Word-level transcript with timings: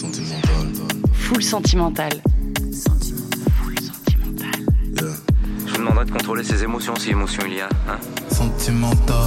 Sentimental. 0.00 0.66
Full 1.12 1.42
sentimental. 1.42 2.10
Full 3.52 3.78
sentimental. 3.78 4.60
Yeah. 4.94 5.12
Je 5.66 5.72
vous 5.72 5.76
demanderai 5.76 6.06
de 6.06 6.10
contrôler 6.10 6.42
ses 6.42 6.62
émotions 6.62 6.94
si 6.96 7.10
émotion 7.10 7.42
il 7.46 7.56
y 7.56 7.60
a. 7.60 7.68
Hein 7.86 7.98
Sentimental. 8.30 9.18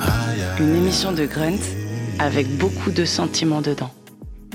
Aïe, 0.00 0.40
aïe. 0.40 0.62
Une 0.62 0.76
émission 0.76 1.12
de 1.12 1.26
Grunt 1.26 1.60
avec 2.18 2.56
beaucoup 2.56 2.90
de 2.90 3.04
sentiments 3.04 3.60
dedans. 3.60 3.90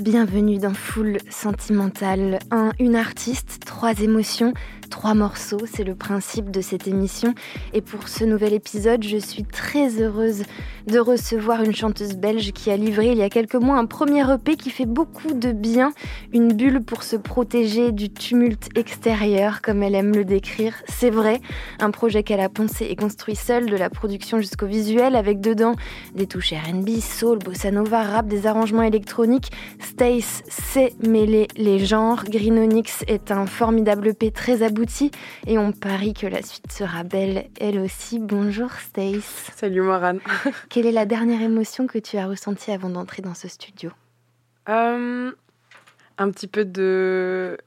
Bienvenue 0.02 0.58
dans 0.58 0.74
Full 0.74 1.18
Sentimental. 1.30 2.40
Un, 2.50 2.72
une 2.80 2.96
artiste, 2.96 3.60
trois 3.64 3.92
émotions, 4.00 4.54
trois 4.88 5.14
morceaux, 5.14 5.60
c'est 5.70 5.84
le 5.84 5.94
principe 5.94 6.50
de 6.50 6.60
cette 6.60 6.88
émission. 6.88 7.34
Et 7.72 7.80
pour 7.80 8.08
ce 8.08 8.24
nouvel 8.24 8.52
épisode, 8.54 9.04
je 9.04 9.18
suis 9.18 9.44
très 9.44 10.00
heureuse 10.00 10.42
de 10.86 10.98
recevoir 10.98 11.62
une 11.62 11.74
chanteuse 11.74 12.14
belge 12.14 12.52
qui 12.52 12.70
a 12.70 12.76
livré 12.76 13.12
il 13.12 13.18
y 13.18 13.22
a 13.22 13.28
quelques 13.28 13.54
mois 13.54 13.76
un 13.76 13.84
premier 13.84 14.24
EP 14.32 14.56
qui 14.56 14.70
fait 14.70 14.86
beaucoup 14.86 15.34
de 15.34 15.52
bien. 15.52 15.92
Une 16.32 16.52
bulle 16.52 16.82
pour 16.82 17.02
se 17.02 17.16
protéger 17.16 17.92
du 17.92 18.08
tumulte 18.08 18.70
extérieur, 18.76 19.60
comme 19.60 19.82
elle 19.82 19.94
aime 19.94 20.14
le 20.14 20.24
décrire. 20.24 20.74
C'est 20.88 21.10
vrai, 21.10 21.40
un 21.80 21.90
projet 21.90 22.22
qu'elle 22.22 22.40
a 22.40 22.48
pensé 22.48 22.86
et 22.86 22.96
construit 22.96 23.36
seule, 23.36 23.66
de 23.66 23.76
la 23.76 23.90
production 23.90 24.38
jusqu'au 24.38 24.66
visuel, 24.66 25.14
avec 25.14 25.40
dedans 25.40 25.74
des 26.14 26.26
touches 26.26 26.52
RB, 26.52 26.88
soul, 27.00 27.38
bossa 27.38 27.70
nova, 27.70 28.02
rap, 28.02 28.26
des 28.26 28.46
arrangements 28.46 28.82
électroniques. 28.82 29.50
Stace 29.78 30.42
sait 30.48 30.94
mêler 31.06 31.48
les 31.56 31.78
genres. 31.78 32.24
Green 32.24 32.58
Onyx 32.58 33.04
est 33.06 33.30
un 33.30 33.46
formidable 33.46 34.08
EP 34.08 34.30
très 34.30 34.62
abouti 34.62 34.77
et 35.46 35.58
on 35.58 35.72
parie 35.72 36.14
que 36.14 36.26
la 36.26 36.42
suite 36.42 36.70
sera 36.70 37.02
belle 37.02 37.48
elle 37.60 37.78
aussi. 37.78 38.18
Bonjour 38.18 38.70
Stace. 38.72 39.50
Salut 39.56 39.80
Morane. 39.80 40.20
Quelle 40.68 40.86
est 40.86 40.92
la 40.92 41.04
dernière 41.04 41.42
émotion 41.42 41.86
que 41.86 41.98
tu 41.98 42.16
as 42.16 42.26
ressentie 42.26 42.70
avant 42.70 42.88
d'entrer 42.88 43.22
dans 43.22 43.34
ce 43.34 43.48
studio? 43.48 43.90
Euh, 44.68 45.32
un 46.18 46.30
petit 46.30 46.46
peu 46.46 46.64
de 46.64 47.58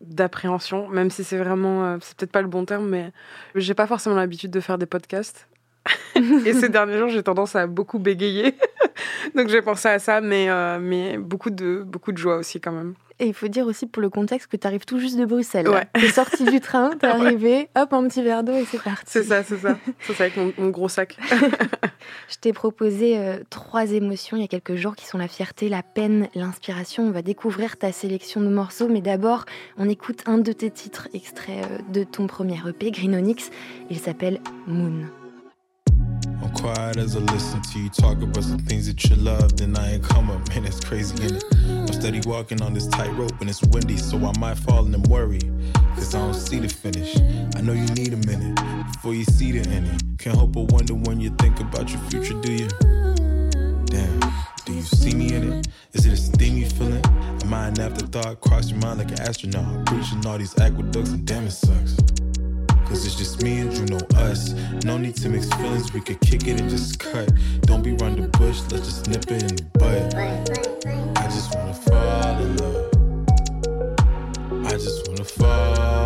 d'appréhension, 0.00 0.88
même 0.88 1.10
si 1.10 1.24
c'est 1.24 1.38
vraiment, 1.38 1.84
euh, 1.84 1.96
c'est 2.00 2.16
peut-être 2.16 2.32
pas 2.32 2.42
le 2.42 2.48
bon 2.48 2.64
terme, 2.64 2.88
mais 2.88 3.12
j'ai 3.54 3.74
pas 3.74 3.86
forcément 3.86 4.16
l'habitude 4.16 4.50
de 4.50 4.60
faire 4.60 4.78
des 4.78 4.86
podcasts. 4.86 5.48
Et 6.46 6.52
ces 6.52 6.68
derniers 6.68 6.98
jours, 6.98 7.08
j'ai 7.08 7.22
tendance 7.22 7.56
à 7.56 7.66
beaucoup 7.66 7.98
bégayer. 7.98 8.54
Donc 9.34 9.48
j'ai 9.48 9.62
pensé 9.62 9.88
à 9.88 9.98
ça, 9.98 10.20
mais, 10.20 10.50
euh, 10.50 10.78
mais 10.80 11.18
beaucoup, 11.18 11.50
de, 11.50 11.82
beaucoup 11.86 12.12
de 12.12 12.18
joie 12.18 12.36
aussi 12.36 12.60
quand 12.60 12.72
même. 12.72 12.94
Et 13.20 13.26
il 13.26 13.34
faut 13.34 13.48
dire 13.48 13.66
aussi 13.66 13.86
pour 13.86 14.02
le 14.02 14.10
contexte 14.10 14.48
que 14.48 14.56
tu 14.56 14.66
arrives 14.66 14.84
tout 14.84 14.98
juste 14.98 15.16
de 15.16 15.24
Bruxelles. 15.24 15.68
Ouais. 15.68 15.86
Tu 15.94 16.06
es 16.06 16.10
sorti 16.10 16.44
du 16.44 16.60
train, 16.60 16.90
tu 17.00 17.06
es 17.06 17.08
arrivé, 17.08 17.68
hop, 17.76 17.92
un 17.92 18.08
petit 18.08 18.22
verre 18.22 18.42
d'eau 18.42 18.54
et 18.54 18.64
c'est 18.64 18.82
parti. 18.82 19.04
C'est 19.06 19.22
ça, 19.22 19.44
c'est 19.44 19.58
ça. 19.58 19.78
Ça, 20.00 20.14
c'est 20.14 20.20
avec 20.20 20.36
mon, 20.36 20.52
mon 20.58 20.70
gros 20.70 20.88
sac. 20.88 21.16
Je 22.28 22.36
t'ai 22.40 22.52
proposé 22.52 23.18
euh, 23.18 23.38
trois 23.50 23.92
émotions 23.92 24.36
il 24.36 24.40
y 24.40 24.44
a 24.44 24.48
quelques 24.48 24.74
jours 24.74 24.96
qui 24.96 25.06
sont 25.06 25.18
la 25.18 25.28
fierté, 25.28 25.68
la 25.68 25.82
peine, 25.82 26.28
l'inspiration. 26.34 27.04
On 27.04 27.10
va 27.10 27.22
découvrir 27.22 27.76
ta 27.76 27.92
sélection 27.92 28.40
de 28.40 28.48
morceaux, 28.48 28.88
mais 28.88 29.00
d'abord, 29.00 29.44
on 29.78 29.88
écoute 29.88 30.22
un 30.26 30.38
de 30.38 30.52
tes 30.52 30.70
titres 30.70 31.08
extraits 31.14 31.64
euh, 31.64 31.78
de 31.92 32.04
ton 32.04 32.26
premier 32.26 32.58
EP, 32.66 32.90
Green 32.90 33.14
Onyx. 33.14 33.50
Il 33.90 33.98
s'appelle 33.98 34.40
Moon. 34.66 35.06
I'm 36.44 36.50
quiet 36.52 36.98
as 36.98 37.16
I 37.16 37.20
listen 37.20 37.62
to 37.62 37.78
you 37.78 37.88
talk 37.88 38.20
about 38.20 38.44
some 38.44 38.58
things 38.58 38.86
that 38.86 39.02
you 39.08 39.16
love. 39.16 39.56
Then 39.56 39.74
I 39.78 39.94
ain't 39.94 40.04
come 40.04 40.30
up, 40.30 40.46
man, 40.50 40.64
that's 40.64 40.78
crazy, 40.78 41.24
is 41.24 41.42
I'm 41.66 41.88
steady 41.88 42.20
walking 42.26 42.60
on 42.60 42.74
this 42.74 42.86
tightrope 42.86 43.40
and 43.40 43.48
it's 43.48 43.62
windy, 43.62 43.96
so 43.96 44.18
I 44.18 44.38
might 44.38 44.58
fall 44.58 44.84
and 44.84 45.06
worry. 45.06 45.40
Cause 45.94 46.14
I 46.14 46.18
don't 46.18 46.34
see 46.34 46.58
the 46.58 46.68
finish. 46.68 47.16
I 47.56 47.62
know 47.62 47.72
you 47.72 47.86
need 47.94 48.12
a 48.12 48.18
minute 48.26 48.60
before 48.92 49.14
you 49.14 49.24
see 49.24 49.52
the 49.52 49.70
ending. 49.70 49.98
Can't 50.18 50.36
help 50.36 50.52
but 50.52 50.70
wonder 50.70 50.92
when 50.92 51.18
you 51.18 51.30
think 51.38 51.60
about 51.60 51.90
your 51.90 52.00
future, 52.10 52.38
do 52.42 52.52
you? 52.52 52.68
Damn, 53.86 54.20
do 54.66 54.74
you 54.74 54.82
see 54.82 55.14
me 55.14 55.32
in 55.32 55.50
it? 55.50 55.68
Is 55.94 56.04
it 56.04 56.12
a 56.12 56.16
steam 56.16 56.58
you 56.58 56.66
feeling? 56.66 57.04
Am 57.42 57.54
I 57.54 57.68
an 57.68 57.80
afterthought? 57.80 58.42
Cross 58.42 58.70
your 58.70 58.80
mind 58.80 58.98
like 58.98 59.12
an 59.12 59.20
astronaut. 59.20 59.86
Breaching 59.86 60.26
all 60.26 60.36
these 60.36 60.58
aqueducts 60.58 61.10
and 61.10 61.26
damn 61.26 61.46
it 61.46 61.52
sucks. 61.52 61.96
Cause 62.86 63.06
it's 63.06 63.14
just 63.14 63.42
me 63.42 63.60
and 63.60 63.72
you 63.72 63.86
know 63.86 64.00
us. 64.16 64.52
No 64.84 64.98
need 64.98 65.16
to 65.16 65.28
mix 65.28 65.48
feelings, 65.54 65.92
we 65.92 66.00
could 66.00 66.20
kick 66.20 66.46
it 66.46 66.60
and 66.60 66.70
just 66.70 66.98
cut. 66.98 67.30
Don't 67.62 67.82
be 67.82 67.92
run 67.94 68.20
the 68.20 68.28
bush, 68.38 68.60
let's 68.70 68.86
just 68.86 69.08
nip 69.08 69.30
it 69.30 69.42
in 69.42 69.56
the 69.56 69.64
bud. 69.78 70.14
I 71.16 71.24
just 71.24 71.54
wanna 71.54 71.74
fall 71.74 72.38
in 72.40 72.56
love. 72.58 72.90
I 74.66 74.70
just 74.72 75.08
wanna 75.08 75.24
fall. 75.24 76.03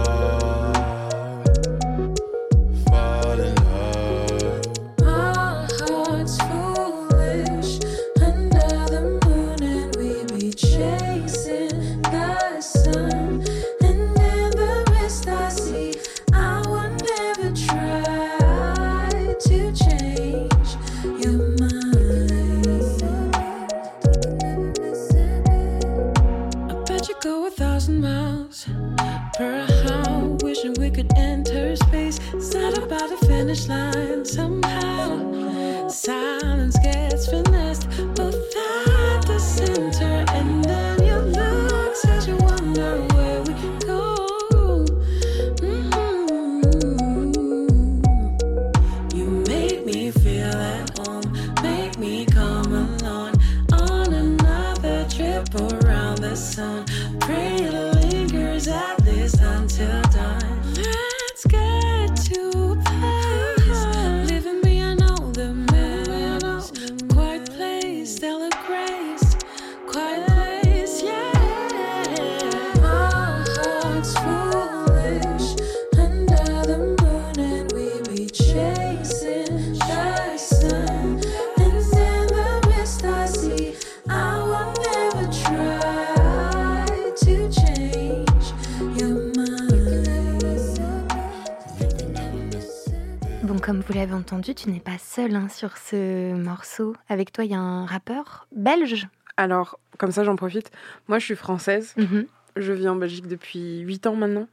Comme 93.68 93.82
vous 93.82 93.92
l'avez 93.92 94.14
entendu, 94.14 94.54
tu 94.54 94.70
n'es 94.70 94.80
pas 94.80 94.96
seule 94.96 95.36
hein, 95.36 95.50
sur 95.50 95.76
ce 95.76 96.32
morceau. 96.32 96.96
Avec 97.10 97.32
toi, 97.32 97.44
il 97.44 97.50
y 97.50 97.54
a 97.54 97.60
un 97.60 97.84
rappeur 97.84 98.46
belge. 98.50 99.06
Alors, 99.36 99.78
comme 99.98 100.10
ça, 100.10 100.24
j'en 100.24 100.36
profite. 100.36 100.70
Moi, 101.06 101.18
je 101.18 101.26
suis 101.26 101.36
française. 101.36 101.92
Mhm. 101.98 102.26
Je 102.60 102.72
vis 102.72 102.88
en 102.88 102.96
Belgique 102.96 103.26
depuis 103.26 103.80
8 103.80 104.06
ans 104.06 104.16
maintenant. 104.16 104.46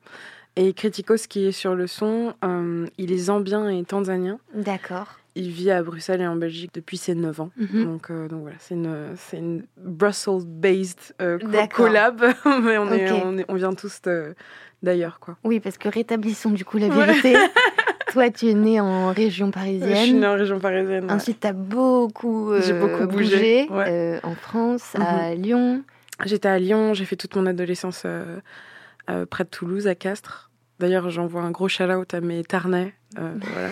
Et 0.58 0.72
Criticos, 0.74 1.28
qui 1.28 1.48
est 1.48 1.52
sur 1.52 1.76
le 1.76 1.86
son, 1.88 2.34
euh, 2.46 2.86
il 2.98 3.12
est 3.12 3.18
zambien 3.18 3.68
et 3.70 3.84
tanzanien. 3.84 4.40
D'accord. 4.54 5.20
Il 5.36 5.50
vit 5.50 5.70
à 5.70 5.84
Bruxelles 5.84 6.22
et 6.22 6.28
en 6.28 6.38
Belgique 6.38 6.72
depuis 6.74 6.96
ses 6.96 7.14
9 7.14 7.42
ans. 7.42 7.52
Mhm. 7.58 7.84
Donc, 7.84 8.10
euh, 8.10 8.30
donc 8.30 8.42
voilà, 8.44 8.56
c'est 8.60 8.76
une, 8.76 9.08
c'est 9.18 9.38
une 9.38 9.66
Brussels-based 9.78 11.14
euh, 11.22 11.38
collab, 11.74 12.22
mais 12.64 12.78
on, 12.78 12.90
est, 12.92 13.12
on, 13.12 13.38
est- 13.38 13.46
on 13.50 13.56
vient 13.56 13.74
tous 13.74 14.02
d'ailleurs. 14.82 15.20
quoi. 15.20 15.36
Oui, 15.44 15.60
parce 15.60 15.78
que 15.78 15.90
rétablissons 15.90 16.52
du 16.52 16.64
coup 16.64 16.78
la 16.78 16.88
Ouais. 16.88 17.06
vérité. 17.06 17.34
Toi, 18.14 18.30
tu 18.30 18.48
es 18.48 18.54
née 18.54 18.80
en 18.80 19.12
région 19.12 19.48
Je 19.54 19.60
suis 19.60 19.80
parisienne. 19.80 20.20
née 20.22 20.28
en 20.28 20.36
région 20.36 20.60
parisienne. 20.60 21.06
ouais. 21.06 21.12
Ensuite, 21.12 21.42
tu 21.42 21.48
as 21.48 21.54
beaucoup, 21.54 22.54
J'ai 22.62 22.80
beaucoup 22.80 23.06
bougé, 23.08 23.68
ouais. 23.70 24.22
en 24.24 24.36
France, 24.36 24.96
à 24.98 25.36
Lyon. 25.36 25.84
J'étais 26.24 26.48
à 26.48 26.58
Lyon, 26.60 26.94
j'ai 26.94 27.06
fait 27.06 27.16
toute 27.18 27.36
mon 27.36 27.46
adolescence 27.46 28.04
euh, 28.06 28.40
euh, 29.10 29.26
près 29.26 29.44
de 29.44 29.50
Toulouse, 29.50 29.88
à 29.88 29.96
Castres. 29.96 30.50
D'ailleurs, 30.80 31.10
j'envoie 31.10 31.42
un 31.42 31.52
gros 31.52 31.68
shout-out 31.68 32.14
à 32.14 32.22
mes 32.22 32.44
Tarnais. 32.44 32.94
euh, 33.18 33.34
voilà. 33.42 33.70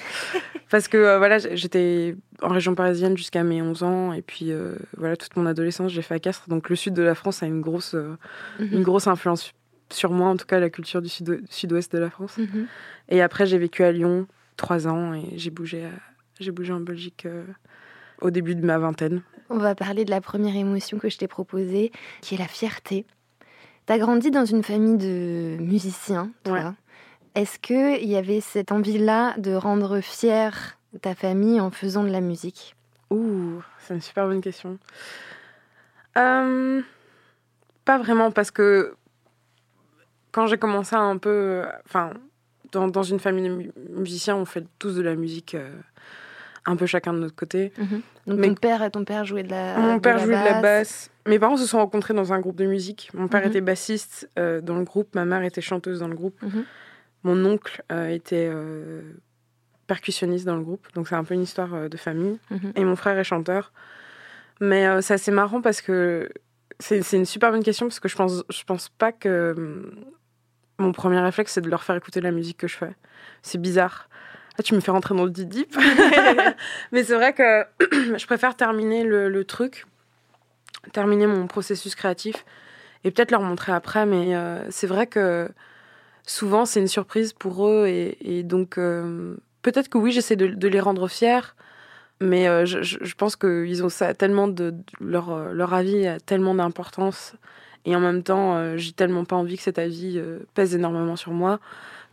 Parce 0.69 0.87
que 0.87 1.17
voilà, 1.17 1.37
j'étais 1.37 2.15
en 2.41 2.49
région 2.49 2.75
parisienne 2.75 3.15
jusqu'à 3.15 3.43
mes 3.43 3.61
11 3.61 3.83
ans. 3.83 4.11
Et 4.13 4.21
puis 4.21 4.51
voilà, 4.97 5.15
toute 5.15 5.35
mon 5.37 5.45
adolescence, 5.45 5.91
j'ai 5.91 6.01
fait 6.01 6.15
à 6.15 6.19
Castres. 6.19 6.49
Donc 6.49 6.69
le 6.69 6.75
sud 6.75 6.93
de 6.93 7.03
la 7.03 7.15
France 7.15 7.43
a 7.43 7.45
une 7.45 7.61
grosse, 7.61 7.93
Mhm. 7.93 8.69
une 8.71 8.83
grosse 8.83 9.07
influence 9.07 9.51
sur 9.91 10.11
moi, 10.11 10.29
en 10.29 10.37
tout 10.37 10.45
cas 10.45 10.59
la 10.59 10.69
culture 10.71 11.01
du 11.01 11.09
sud- 11.09 11.43
sud-ouest 11.49 11.91
de 11.93 11.99
la 11.99 12.09
France. 12.09 12.37
Mhm. 12.39 12.65
Et 13.09 13.21
après, 13.21 13.45
j'ai 13.45 13.57
vécu 13.59 13.83
à 13.83 13.91
Lyon 13.91 14.27
trois 14.57 14.87
ans 14.87 15.13
et 15.13 15.37
j'ai 15.37 15.51
bougé, 15.51 15.85
à- 15.85 16.51
bougé 16.51 16.73
en 16.73 16.79
Belgique 16.79 17.27
au 18.21 18.31
début 18.31 18.55
de 18.55 18.65
ma 18.65 18.79
vingtaine. 18.79 19.21
On 19.53 19.59
va 19.59 19.75
parler 19.75 20.03
de 20.03 20.09
la 20.09 20.19
première 20.19 20.55
émotion 20.55 20.97
que 20.97 21.09
je 21.09 21.17
t'ai 21.19 21.27
proposée, 21.27 21.91
qui 22.21 22.33
est 22.33 22.39
la 22.39 22.47
fierté. 22.47 23.05
T'as 23.85 23.99
grandi 23.99 24.31
dans 24.31 24.45
une 24.45 24.63
famille 24.63 24.97
de 24.97 25.57
musiciens, 25.61 26.31
toi. 26.43 26.53
Ouais. 26.53 26.71
Est-ce 27.35 27.59
qu'il 27.59 28.03
y 28.09 28.15
avait 28.15 28.41
cette 28.41 28.71
envie-là 28.71 29.35
de 29.37 29.53
rendre 29.53 29.99
fière 30.01 30.79
ta 31.01 31.13
famille 31.13 31.59
en 31.59 31.69
faisant 31.69 32.03
de 32.03 32.09
la 32.09 32.19
musique? 32.19 32.75
Ouh, 33.11 33.61
c'est 33.79 33.93
une 33.93 34.01
super 34.01 34.25
bonne 34.25 34.41
question. 34.41 34.79
Euh, 36.17 36.81
pas 37.85 37.99
vraiment, 37.99 38.31
parce 38.31 38.49
que 38.49 38.95
quand 40.31 40.47
j'ai 40.47 40.57
commencé 40.57 40.95
à 40.95 40.99
un 40.99 41.19
peu. 41.19 41.63
Enfin, 41.85 42.11
dans, 42.71 42.87
dans 42.87 43.03
une 43.03 43.19
famille 43.19 43.47
de 43.47 43.53
mu- 43.53 43.71
musiciens, 43.89 44.35
on 44.35 44.45
fait 44.45 44.65
tous 44.79 44.95
de 44.95 45.03
la 45.03 45.13
musique 45.13 45.53
euh, 45.53 45.71
un 46.65 46.75
peu 46.75 46.85
chacun 46.85 47.13
de 47.13 47.19
notre 47.19 47.35
côté. 47.35 47.73
Donc 48.25 48.39
Mais- 48.39 48.47
ton 48.47 48.55
père, 48.55 48.91
ton 48.91 49.03
père 49.03 49.25
jouait 49.25 49.43
de 49.43 49.49
la 49.51 49.77
Mon 49.77 49.99
père 49.99 50.17
jouait 50.19 50.27
de 50.39 50.45
la 50.45 50.61
basse. 50.61 51.09
Mes 51.27 51.39
parents 51.39 51.57
se 51.57 51.65
sont 51.65 51.77
rencontrés 51.77 52.13
dans 52.13 52.31
un 52.33 52.39
groupe 52.39 52.55
de 52.57 52.65
musique. 52.65 53.09
Mon 53.13 53.27
père 53.27 53.41
Mhm. 53.41 53.47
était 53.49 53.61
bassiste 53.61 54.29
euh, 54.39 54.61
dans 54.61 54.77
le 54.77 54.83
groupe, 54.85 55.13
ma 55.15 55.25
mère 55.25 55.43
était 55.43 55.61
chanteuse 55.61 55.99
dans 55.99 56.07
le 56.07 56.15
groupe. 56.15 56.41
Mhm. 56.41 56.63
Mon 57.23 57.45
oncle 57.45 57.83
euh, 57.91 58.07
était 58.09 58.49
euh, 58.51 59.01
percussionniste 59.87 60.45
dans 60.45 60.55
le 60.55 60.63
groupe. 60.63 60.87
Donc 60.95 61.07
c'est 61.07 61.15
un 61.15 61.23
peu 61.23 61.33
une 61.33 61.43
histoire 61.43 61.89
de 61.89 61.97
famille. 61.97 62.39
Mhm. 62.49 62.71
Et 62.75 62.83
mon 62.85 62.95
frère 62.95 63.17
est 63.17 63.23
chanteur. 63.23 63.71
Mais 64.61 64.87
euh, 64.87 65.01
c'est 65.01 65.15
assez 65.15 65.31
marrant 65.31 65.61
parce 65.61 65.81
que 65.81 66.29
c'est 66.79 67.01
c'est 67.01 67.17
une 67.17 67.25
super 67.25 67.51
bonne 67.51 67.63
question 67.63 67.87
parce 67.87 67.99
que 67.99 68.07
je 68.07 68.15
pense, 68.15 68.43
je 68.49 68.63
pense 68.63 68.89
pas 68.89 69.11
que 69.11 69.53
hum, 69.57 69.91
mon 70.79 70.91
premier 70.91 71.19
réflexe 71.19 71.53
c'est 71.53 71.61
de 71.61 71.69
leur 71.69 71.83
faire 71.83 71.95
écouter 71.95 72.21
la 72.21 72.31
musique 72.31 72.57
que 72.57 72.67
je 72.67 72.77
fais. 72.77 72.95
C'est 73.41 73.59
bizarre. 73.59 74.09
Là, 74.57 74.63
tu 74.63 74.75
me 74.75 74.79
fais 74.81 74.91
rentrer 74.91 75.15
dans 75.15 75.25
le 75.25 75.31
deep 75.31 75.49
deep. 75.49 75.75
Mais 76.91 77.03
c'est 77.03 77.15
vrai 77.15 77.33
que 77.33 77.63
je 78.17 78.25
préfère 78.25 78.55
terminer 78.55 79.03
le, 79.03 79.29
le 79.29 79.43
truc, 79.45 79.85
terminer 80.91 81.27
mon 81.27 81.47
processus 81.47 81.95
créatif 81.95 82.45
et 83.03 83.11
peut-être 83.11 83.31
leur 83.31 83.41
montrer 83.41 83.71
après. 83.71 84.05
Mais 84.05 84.35
euh, 84.35 84.59
c'est 84.69 84.87
vrai 84.87 85.07
que 85.07 85.49
souvent 86.25 86.65
c'est 86.65 86.79
une 86.79 86.87
surprise 86.87 87.33
pour 87.33 87.67
eux 87.67 87.87
et, 87.87 88.17
et 88.21 88.43
donc 88.43 88.77
euh, 88.77 89.35
peut-être 89.63 89.89
que 89.89 89.97
oui, 89.97 90.11
j'essaie 90.11 90.35
de, 90.35 90.47
de 90.47 90.67
les 90.67 90.79
rendre 90.79 91.07
fiers. 91.07 91.39
Mais 92.21 92.47
euh, 92.47 92.65
je, 92.65 92.81
je- 92.83 93.15
pense 93.15 93.35
qu'ils 93.35 93.83
ont 93.83 93.89
ça 93.89 94.13
tellement 94.13 94.47
de, 94.47 94.69
de- 94.69 94.75
leur, 95.01 95.51
leur 95.51 95.73
avis 95.73 96.05
a 96.07 96.19
tellement 96.19 96.53
d'importance 96.55 97.33
et 97.85 97.95
en 97.95 97.99
même 97.99 98.23
temps 98.23 98.77
j'ai 98.77 98.93
tellement 98.93 99.25
pas 99.25 99.35
envie 99.35 99.57
que 99.57 99.63
cet 99.63 99.77
avis 99.79 100.21
pèse 100.53 100.73
énormément 100.73 101.17
sur 101.17 101.31
moi 101.33 101.59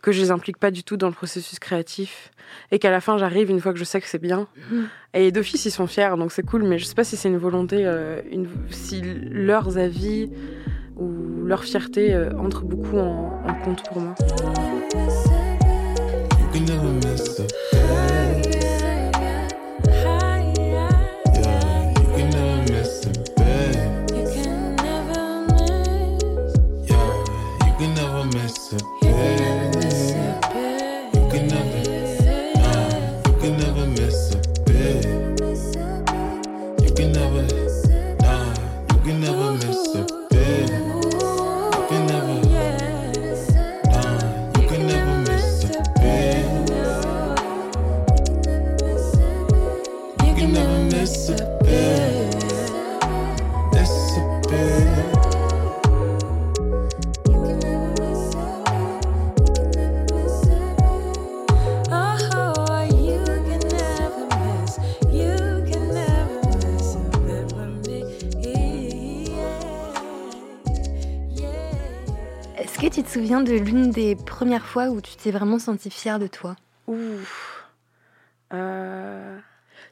que 0.03 0.13
je 0.13 0.21
les 0.21 0.31
implique 0.31 0.57
pas 0.59 0.71
du 0.71 0.83
tout 0.85 0.97
dans 0.97 1.09
le 1.09 1.13
processus 1.15 1.59
créatif 1.59 2.31
et 2.73 2.79
qu'à 2.79 2.91
la 2.91 3.01
fin 3.01 3.17
j'arrive 3.19 3.51
une 3.51 3.61
fois 3.61 3.73
que 3.73 3.79
je 3.79 3.85
sais 3.85 4.01
que 4.01 4.07
c'est 4.09 4.19
bien 4.23 4.47
Mhm. 4.71 4.89
et 5.15 5.31
d'office 5.33 5.65
ils 5.67 5.71
sont 5.71 5.87
fiers 5.87 6.17
donc 6.19 6.33
c'est 6.33 6.43
cool 6.45 6.63
mais 6.65 6.79
je 6.79 6.85
sais 6.85 6.95
pas 6.95 7.05
si 7.05 7.17
c'est 7.17 7.29
une 7.29 7.37
volonté 7.39 7.83
euh, 7.85 8.21
une, 8.31 8.49
si 8.71 9.03
leurs 9.03 9.79
avis 9.79 10.31
ou 10.97 11.45
leur 11.45 11.65
fierté 11.65 12.13
euh, 12.15 12.31
entrent 12.39 12.65
beaucoup 12.65 12.99
en, 12.99 13.43
en 13.47 13.55
compte 13.65 13.83
pour 13.89 14.01
moi 14.01 14.15
te 73.03 73.15
souviens 73.15 73.41
de 73.41 73.55
l'une 73.55 73.91
des 73.91 74.15
premières 74.15 74.67
fois 74.67 74.89
où 74.89 75.01
tu 75.01 75.17
t'es 75.17 75.31
vraiment 75.31 75.59
sentie 75.59 75.91
fière 75.91 76.19
de 76.19 76.27
toi? 76.27 76.57
Euh, 78.53 79.39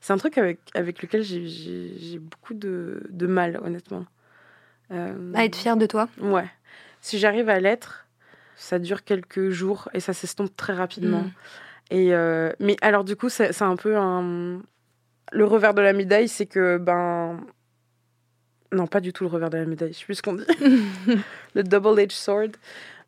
C'est 0.00 0.12
un 0.12 0.16
truc 0.18 0.38
avec, 0.38 0.58
avec 0.74 1.02
lequel 1.02 1.22
j'ai- 1.22 2.18
beaucoup 2.18 2.54
de, 2.54 3.02
de 3.10 3.26
mal, 3.26 3.58
honnêtement. 3.62 4.04
Euh, 4.90 5.32
À 5.34 5.44
être 5.44 5.56
fière 5.56 5.76
de 5.76 5.86
toi 5.86 6.08
Ouais. 6.20 6.48
Si 7.00 7.18
j'arrive 7.18 7.48
à 7.48 7.60
l'être, 7.60 8.06
ça 8.56 8.78
dure 8.78 9.04
quelques 9.04 9.50
jours 9.50 9.88
et 9.94 10.00
ça 10.00 10.12
s'estompe 10.12 10.54
très 10.56 10.72
rapidement. 10.72 11.22
Mm. 11.22 11.30
Et 11.90 12.14
euh, 12.14 12.52
mais 12.60 12.76
alors 12.82 13.04
du 13.04 13.16
coup, 13.16 13.28
c'est 13.28 13.52
c'est 13.52 13.64
un 13.64 13.76
peu 13.76 13.96
un 13.96 14.60
le 15.32 15.44
revers 15.44 15.74
de 15.74 15.82
la 15.82 15.92
médaille, 15.92 16.28
c'est 16.28 16.46
que 16.46 16.78
ben 16.78 17.40
non, 18.72 18.86
pas 18.86 19.00
du 19.00 19.12
tout 19.12 19.24
le 19.24 19.30
revers 19.30 19.50
de 19.50 19.56
la 19.58 19.64
médaille. 19.64 19.92
Je 19.92 19.98
sais 19.98 20.04
plus 20.04 20.14
ce 20.16 20.22
qu'on 20.22 20.34
dit. 20.34 20.44
le 21.54 21.62
double-edged 21.62 22.12
sword, 22.12 22.50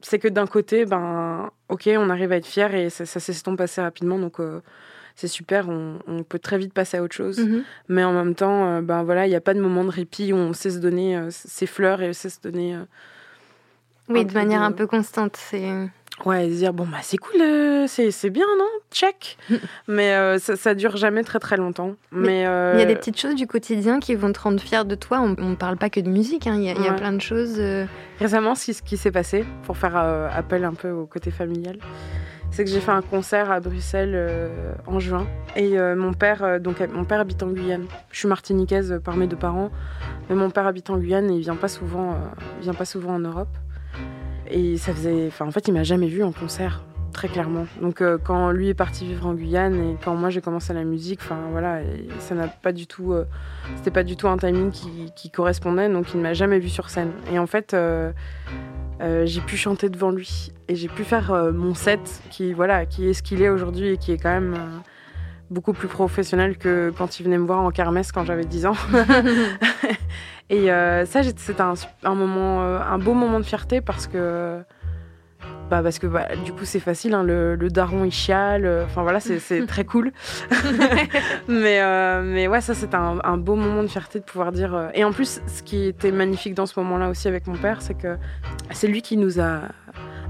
c'est 0.01 0.19
que 0.19 0.29
d'un 0.29 0.47
côté, 0.47 0.87
ben 0.87 1.51
ok, 1.69 1.91
on 1.97 2.09
arrive 2.11 2.33
à 2.33 2.37
être 2.37 2.47
fier 2.47 2.75
et 2.75 2.89
ça, 2.91 3.05
ça 3.05 3.21
s'estompe 3.21 3.61
assez 3.61 3.81
rapidement, 3.83 4.19
donc 4.19 4.41
euh, 4.41 4.61
c'est 5.21 5.29
super. 5.29 5.69
On, 5.69 5.99
on 6.07 6.23
peut 6.23 6.39
très 6.39 6.57
vite 6.59 6.73
passer 6.73 6.97
à 6.97 7.03
autre 7.03 7.15
chose. 7.15 7.39
Mhm. 7.39 7.63
Mais 7.89 8.05
en 8.05 8.13
même 8.13 8.35
temps, 8.35 8.67
euh, 8.67 8.81
ben 8.81 9.03
voilà, 9.03 9.27
il 9.27 9.31
n'y 9.31 9.37
a 9.37 9.41
pas 9.43 9.53
de 9.55 9.61
moment 9.61 9.85
de 9.85 9.91
répit 9.91 10.33
où 10.33 10.37
on 10.37 10.53
sait 10.55 10.71
se 10.71 10.79
donner 10.79 11.17
euh, 11.17 11.29
ses 11.31 11.67
fleurs 11.67 12.01
et 12.03 12.13
sait 12.15 12.31
se 12.31 12.41
donner. 12.41 12.75
euh, 12.75 12.85
Oui, 14.09 14.25
de 14.25 14.33
manière 14.33 14.61
de- 14.61 14.67
un 14.67 14.73
peu 14.73 14.87
constante. 14.87 15.37
C'est 15.37 15.69
Ouais, 16.27 16.49
et 16.49 16.53
se 16.53 16.57
dire, 16.59 16.75
bon, 16.75 16.85
bah 16.87 16.99
c'est 17.01 17.17
cool, 17.17 17.41
euh, 17.41 17.87
c'est 17.87 18.11
c'est 18.11 18.29
bien, 18.29 18.45
non? 18.59 18.67
Check 18.93 19.39
Mais 19.89 20.13
euh, 20.15 20.39
ça, 20.39 20.55
ça 20.57 20.75
dure 20.75 20.97
jamais 20.99 21.23
très 21.23 21.39
très 21.39 21.57
longtemps. 21.57 21.95
Mais, 22.13 22.45
euh, 22.47 22.73
Il 22.75 22.81
y 22.81 22.83
a 22.83 22.87
des 22.87 22.95
petites 22.97 23.19
choses 23.19 23.35
du 23.37 23.47
quotidien 23.47 24.01
qui 24.01 24.15
vont 24.17 24.31
te 24.31 24.39
rendre 24.41 24.61
fière 24.61 24.85
de 24.85 24.95
toi. 24.97 25.21
On 25.21 25.49
ne 25.49 25.55
parle 25.55 25.79
pas 25.79 25.89
que 25.89 26.01
de 26.01 26.11
musique, 26.11 26.47
hein. 26.47 26.57
il, 26.57 26.65
y 26.65 26.69
a, 26.69 26.73
il 26.75 26.83
y 26.83 26.89
a 26.89 26.93
plein 26.93 27.12
de 27.12 27.21
choses. 27.23 27.55
euh, 27.59 27.87
Récemment, 28.19 28.55
ce 28.55 28.67
qui, 28.67 28.75
ce 28.75 28.83
qui 28.83 28.97
s'est 28.99 29.12
passé, 29.12 29.47
pour 29.65 29.79
faire 29.79 29.97
euh, 29.97 30.29
appel 30.35 30.65
un 30.65 30.75
peu 30.75 30.91
au 30.91 31.07
côté 31.07 31.31
familial, 31.31 31.79
c'est 32.50 32.64
que 32.64 32.71
j'ai 32.71 32.80
fait 32.80 32.90
un 32.90 33.02
concert 33.02 33.50
à 33.50 33.61
Bruxelles 33.61 34.12
euh, 34.14 34.73
en 34.87 34.99
juin. 34.99 35.26
Et 35.57 35.78
euh, 35.78 35.97
mon 35.97 36.12
père, 36.12 36.42
euh, 36.42 36.59
donc 36.59 36.80
mon 36.92 37.04
père 37.04 37.21
habite 37.21 37.42
en 37.42 37.49
Guyane. 37.49 37.87
Je 38.11 38.19
suis 38.19 38.28
martiniquaise 38.28 39.00
par 39.04 39.16
mes 39.16 39.26
deux 39.26 39.37
parents, 39.37 39.71
mais 40.28 40.37
mon 40.37 40.50
père 40.50 40.66
habite 40.66 40.90
en 40.90 40.99
Guyane 40.99 41.30
et 41.30 41.35
il 41.35 41.40
vient 41.40 41.57
pas 41.57 41.69
souvent, 41.69 42.16
vient 42.61 42.75
pas 42.75 42.85
souvent 42.85 43.14
en 43.14 43.21
Europe. 43.21 43.49
Et 44.49 44.76
ça 44.78 44.92
faisait, 44.92 45.30
en 45.38 45.50
fait, 45.52 45.69
il 45.69 45.75
m'a 45.75 45.85
jamais 45.85 46.09
vu 46.09 46.25
en 46.25 46.33
concert, 46.33 46.83
très 47.12 47.28
clairement. 47.28 47.66
Donc 47.80 48.02
quand 48.25 48.50
lui 48.50 48.69
est 48.69 48.75
parti 48.75 49.07
vivre 49.07 49.26
en 49.26 49.35
Guyane 49.35 49.75
et 49.76 49.97
quand 50.04 50.16
moi 50.16 50.28
j'ai 50.30 50.40
commencé 50.40 50.75
la 50.75 50.83
musique, 50.83 51.21
enfin 51.23 51.38
voilà, 51.52 51.78
ça 52.19 52.35
n'a 52.35 52.49
pas 52.49 52.73
du 52.73 52.88
tout, 52.88 53.14
c'était 53.76 53.92
pas 53.92 54.02
du 54.02 54.16
tout 54.16 54.26
un 54.26 54.38
timing 54.38 54.73
qui, 54.73 55.12
qui 55.14 55.30
correspondait, 55.30 55.88
donc 55.88 56.12
il 56.14 56.16
ne 56.16 56.23
m'a 56.23 56.35
jamais 56.35 56.59
vu 56.59 56.69
sur 56.69 56.90
scène. 56.90 57.12
Et 57.33 57.38
en 57.38 57.47
fait. 57.47 57.76
Euh, 59.00 59.25
j'ai 59.25 59.40
pu 59.40 59.57
chanter 59.57 59.88
devant 59.88 60.11
lui 60.11 60.52
et 60.69 60.76
j'ai 60.76 60.88
pu 60.88 61.04
faire 61.04 61.33
euh, 61.33 61.52
mon 61.52 61.75
set 61.75 62.23
qui 62.30 62.52
voilà 62.52 62.85
qui 62.85 63.09
est 63.09 63.14
ce 63.14 63.23
qu'il 63.23 63.40
est 63.40 63.49
aujourd'hui 63.49 63.88
et 63.88 63.97
qui 63.97 64.12
est 64.12 64.19
quand 64.19 64.33
même 64.33 64.54
euh, 64.54 64.78
beaucoup 65.50 65.73
plus 65.73 65.88
professionnel 65.88 66.59
que 66.59 66.92
quand 66.97 67.19
il 67.19 67.23
venait 67.23 67.38
me 67.38 67.47
voir 67.47 67.61
en 67.61 67.71
kermesse 67.71 68.12
quand 68.12 68.25
j'avais 68.25 68.45
10 68.45 68.66
ans. 68.66 68.76
Et 70.50 70.66
ça 70.66 71.23
c'était 71.23 71.61
un, 71.61 71.75
un 72.02 72.14
moment 72.16 72.62
un 72.62 72.99
beau 72.99 73.14
moment 73.14 73.38
de 73.38 73.45
fierté 73.45 73.80
parce 73.80 74.09
que 74.09 74.61
bah 75.71 75.83
parce 75.83 75.99
que 76.00 76.07
bah, 76.09 76.27
du 76.45 76.53
coup 76.53 76.65
c'est 76.65 76.81
facile 76.81 77.15
hein, 77.15 77.23
le, 77.23 77.55
le 77.55 77.69
daron 77.71 78.05
il 78.05 78.11
chiale 78.11 78.67
euh, 78.67 78.85
enfin 78.85 79.03
voilà 79.03 79.21
c'est 79.21 79.39
c'est 79.39 79.65
très 79.67 79.85
cool 79.85 80.11
mais 81.49 81.81
euh, 81.81 82.23
mais 82.25 82.49
ouais 82.49 82.61
ça 82.61 82.75
c'était 82.75 82.97
un, 82.97 83.19
un 83.23 83.37
beau 83.37 83.55
moment 83.55 83.83
de 83.83 83.89
fierté 83.89 84.19
de 84.19 84.25
pouvoir 84.25 84.53
dire 84.53 84.75
euh, 84.75 84.89
et 84.95 85.05
en 85.05 85.12
plus 85.12 85.41
ce 85.47 85.62
qui 85.62 85.85
était 85.87 86.12
magnifique 86.12 86.55
dans 86.55 86.67
ce 86.67 86.79
moment 86.79 86.99
là 86.99 87.09
aussi 87.09 87.29
avec 87.29 87.47
mon 87.47 87.57
père 87.57 87.83
c'est 87.83 87.95
que 87.95 88.17
c'est 88.73 88.89
lui 88.89 89.03
qui 89.03 89.17
nous 89.17 89.41
a 89.41 89.61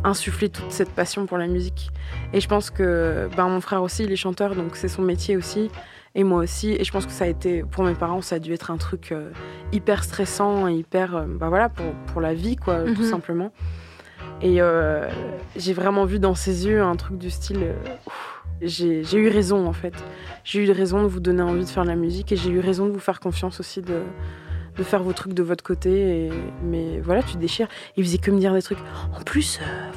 insufflé 0.04 0.48
toute 0.48 0.70
cette 0.72 0.90
passion 0.92 1.26
pour 1.26 1.36
la 1.36 1.46
musique. 1.46 1.90
Et 2.32 2.40
je 2.40 2.48
pense 2.48 2.70
que 2.70 3.28
ben, 3.36 3.48
mon 3.50 3.60
frère 3.60 3.82
aussi, 3.82 4.04
il 4.04 4.10
est 4.10 4.16
chanteur, 4.16 4.54
donc 4.54 4.74
c'est 4.76 4.88
son 4.88 5.02
métier 5.02 5.36
aussi, 5.36 5.70
et 6.14 6.24
moi 6.24 6.38
aussi. 6.38 6.72
Et 6.72 6.84
je 6.84 6.90
pense 6.90 7.04
que 7.04 7.12
ça 7.12 7.24
a 7.24 7.28
été, 7.28 7.62
pour 7.70 7.84
mes 7.84 7.92
parents, 7.92 8.22
ça 8.22 8.36
a 8.36 8.38
dû 8.38 8.50
être 8.54 8.70
un 8.70 8.78
truc 8.78 9.12
hyper 9.72 10.02
stressant 10.02 10.68
et 10.68 10.72
hyper, 10.72 11.26
ben 11.28 11.50
voilà, 11.50 11.68
pour, 11.68 11.84
pour 12.06 12.22
la 12.22 12.32
vie, 12.32 12.56
quoi, 12.56 12.84
tout 12.84 13.02
Mhm. 13.02 13.10
simplement. 13.10 13.52
Et 14.42 14.60
euh, 14.60 15.08
j'ai 15.56 15.72
vraiment 15.72 16.04
vu 16.04 16.18
dans 16.18 16.34
ses 16.34 16.66
yeux 16.66 16.82
un 16.82 16.96
truc 16.96 17.18
du 17.18 17.30
style, 17.30 17.58
euh, 17.62 17.74
j'ai 18.62 19.02
eu 19.14 19.28
raison 19.28 19.66
en 19.66 19.72
fait. 19.72 19.94
J'ai 20.44 20.64
eu 20.64 20.70
raison 20.70 21.02
de 21.02 21.08
vous 21.08 21.20
donner 21.20 21.42
envie 21.42 21.64
de 21.64 21.68
faire 21.68 21.82
de 21.84 21.88
la 21.88 21.96
musique 21.96 22.32
et 22.32 22.36
j'ai 22.36 22.50
eu 22.50 22.60
raison 22.60 22.86
de 22.86 22.90
vous 22.90 22.98
faire 23.00 23.20
confiance 23.20 23.60
aussi 23.60 23.82
de, 23.82 24.00
de 24.76 24.82
faire 24.82 25.02
vos 25.02 25.12
trucs 25.12 25.34
de 25.34 25.42
votre 25.42 25.62
côté. 25.62 26.30
Mais 26.62 27.00
voilà, 27.00 27.22
tu 27.22 27.36
déchires. 27.36 27.68
Il 27.96 28.04
faisait 28.04 28.18
que 28.18 28.30
me 28.30 28.38
dire 28.38 28.54
des 28.54 28.62
trucs. 28.62 28.78
En 29.18 29.22
plus, 29.22 29.60
euh, 29.62 29.90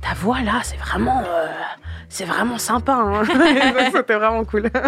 ta 0.00 0.14
voix 0.14 0.40
là, 0.42 0.60
c'est 0.62 0.76
vraiment, 0.78 1.24
c'est 2.08 2.24
vraiment 2.26 2.58
sympa. 2.58 2.94
hein. 2.94 3.22
C'était 3.92 4.14
vraiment 4.14 4.44
cool. 4.44 4.70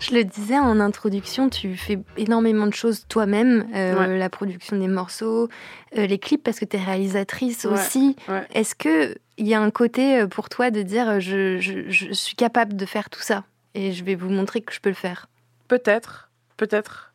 Je 0.00 0.14
le 0.14 0.22
disais 0.24 0.58
en 0.58 0.78
introduction, 0.80 1.48
tu 1.50 1.76
fais 1.76 1.98
énormément 2.16 2.66
de 2.66 2.72
choses 2.74 3.04
toi-même, 3.08 3.66
euh, 3.74 3.94
Ouais. 3.98 4.18
la 4.18 4.30
production 4.30 4.78
des 4.78 4.86
morceaux, 4.86 5.48
euh, 5.96 6.06
les 6.06 6.18
clips 6.18 6.42
parce 6.42 6.60
que 6.60 6.64
tu 6.64 6.76
es 6.76 6.80
réalisatrice 6.82 7.64
Ouais, 7.64 7.72
aussi. 7.72 8.16
ouais. 8.28 8.46
Est-ce 8.54 8.74
que 8.74 9.16
il 9.38 9.46
y 9.48 9.54
a 9.54 9.60
un 9.60 9.70
côté 9.70 10.20
euh, 10.20 10.26
pour 10.26 10.48
toi 10.48 10.70
de 10.70 10.82
dire 10.82 11.20
je, 11.20 11.58
je- 11.58 11.88
je 11.90 12.12
suis 12.12 12.36
capable 12.36 12.76
de 12.76 12.86
faire 12.86 13.10
tout 13.10 13.20
ça 13.20 13.44
et 13.74 13.92
je 13.92 14.04
vais 14.04 14.14
vous 14.14 14.30
montrer 14.30 14.60
que 14.60 14.72
je 14.72 14.80
peux 14.80 14.88
le 14.88 14.94
faire? 14.94 15.28
Peut-être, 15.66 16.30
peut-être. 16.56 17.12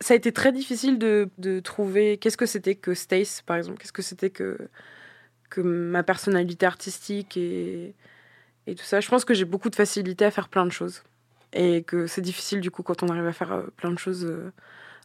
Ça 0.00 0.14
a 0.14 0.16
été 0.16 0.32
très 0.32 0.50
difficile 0.52 0.98
de, 0.98 1.28
de 1.38 1.60
trouver 1.60 2.16
qu'est-ce 2.18 2.36
que 2.36 2.46
c'était 2.46 2.74
que 2.74 2.94
Stace, 2.94 3.42
par 3.42 3.56
exemple. 3.56 3.78
Qu'est-ce 3.80 3.92
que 3.92 4.02
c'était 4.02 4.30
que, 4.30 4.56
que 5.48 5.60
ma 5.60 6.02
personnalité 6.02 6.66
artistique 6.66 7.36
et, 7.36 7.94
et 8.66 8.74
tout 8.74 8.84
ça. 8.84 9.00
Je 9.00 9.08
pense 9.08 9.24
que 9.24 9.34
j'ai 9.34 9.44
beaucoup 9.44 9.70
de 9.70 9.76
facilité 9.76 10.24
à 10.24 10.30
faire 10.30 10.48
plein 10.48 10.64
de 10.66 10.72
choses. 10.72 11.02
Et 11.52 11.82
que 11.82 12.06
c'est 12.06 12.20
difficile, 12.20 12.60
du 12.60 12.70
coup, 12.70 12.82
quand 12.82 13.02
on 13.02 13.08
arrive 13.08 13.26
à 13.26 13.32
faire 13.32 13.52
euh, 13.52 13.62
plein 13.76 13.90
de 13.90 13.98
choses, 13.98 14.24
euh, 14.24 14.52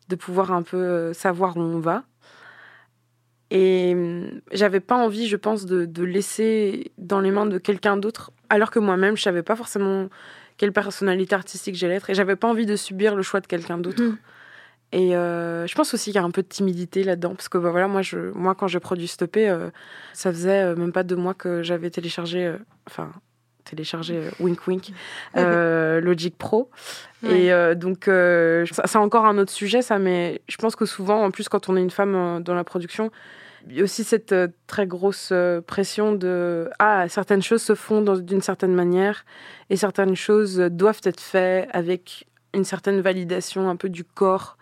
de 0.09 0.15
pouvoir 0.15 0.51
un 0.51 0.61
peu 0.61 0.77
euh, 0.77 1.13
savoir 1.13 1.57
où 1.57 1.61
on 1.61 1.79
va. 1.79 2.03
Et 3.51 3.93
hum, 3.93 4.41
j'avais 4.51 4.79
pas 4.79 4.95
envie, 4.95 5.27
je 5.27 5.37
pense, 5.37 5.65
de, 5.65 5.85
de 5.85 6.03
laisser 6.03 6.91
dans 6.97 7.19
les 7.19 7.31
mains 7.31 7.45
de 7.45 7.57
quelqu'un 7.57 7.97
d'autre, 7.97 8.31
alors 8.49 8.71
que 8.71 8.79
moi-même, 8.79 9.17
je 9.17 9.23
savais 9.23 9.43
pas 9.43 9.55
forcément 9.55 10.09
quelle 10.57 10.71
personnalité 10.71 11.35
artistique 11.35 11.75
j'allais 11.75 11.95
être. 11.95 12.09
Et 12.09 12.13
j'avais 12.13 12.35
pas 12.35 12.47
envie 12.47 12.65
de 12.65 12.75
subir 12.75 13.15
le 13.15 13.23
choix 13.23 13.41
de 13.41 13.47
quelqu'un 13.47 13.77
d'autre. 13.77 14.03
Mhm. 14.03 14.17
Et 14.91 15.15
euh, 15.15 15.67
je 15.67 15.75
pense 15.75 15.93
aussi 15.93 16.05
qu'il 16.05 16.15
y 16.15 16.19
a 16.19 16.23
un 16.23 16.31
peu 16.31 16.41
de 16.41 16.47
timidité 16.47 17.03
là-dedans. 17.03 17.35
Parce 17.35 17.49
que 17.49 17.57
bah, 17.57 17.69
voilà, 17.69 17.87
moi, 17.87 18.01
je, 18.01 18.31
moi 18.33 18.55
quand 18.55 18.67
j'ai 18.67 18.79
produit 18.79 19.07
Stoppé, 19.07 19.49
euh, 19.49 19.69
ça 20.13 20.31
faisait 20.31 20.75
même 20.75 20.91
pas 20.91 21.03
deux 21.03 21.15
mois 21.15 21.33
que 21.33 21.63
j'avais 21.63 21.89
téléchargé, 21.89 22.45
euh, 22.45 22.57
enfin, 22.87 23.11
téléchargé 23.65 24.15
euh, 24.17 24.29
Wink 24.39 24.65
Wink, 24.67 24.91
euh, 25.38 26.00
Logic 26.01 26.36
Pro. 26.38 26.69
Ouais. 27.24 27.41
Et 27.41 27.51
euh, 27.53 27.75
donc, 27.75 28.05
ça- 28.05 28.84
c'est 28.86 28.98
encore 28.98 29.25
un 29.25 29.38
autre 29.38 29.51
sujet, 29.51 29.81
ça, 29.81 30.00
mais 30.00 30.41
je 30.48 30.57
pense 30.57 30.75
que 30.75 30.86
souvent, 30.86 31.24
en 31.24 31.31
plus, 31.31 31.50
quand 31.50 31.67
on 31.69 31.75
est 31.75 31.81
une 31.81 31.89
femme 31.91 32.41
dans 32.43 32.53
la 32.55 32.63
production, 32.63 33.12
il 33.67 33.75
y 33.77 33.79
a 33.81 33.84
aussi 33.84 34.03
cette 34.03 34.36
très 34.67 34.86
grosse 34.86 35.34
pression 35.65 36.13
de 36.13 36.69
ah 36.77 37.10
certaines 37.10 37.41
choses 37.41 37.63
se 37.63 37.74
font 37.74 38.01
dans- 38.01 38.17
d'une 38.17 38.41
certaine 38.41 38.74
manière 38.75 39.25
et 39.72 39.75
certaines 39.75 40.15
choses 40.15 40.57
doivent 40.57 41.01
être 41.03 41.19
faites 41.19 41.67
avec 41.74 42.27
une 42.53 42.63
certaine 42.63 43.01
validation 43.01 43.67
un 43.67 43.75
peu 43.75 43.89
du 43.89 44.03
corps 44.03 44.57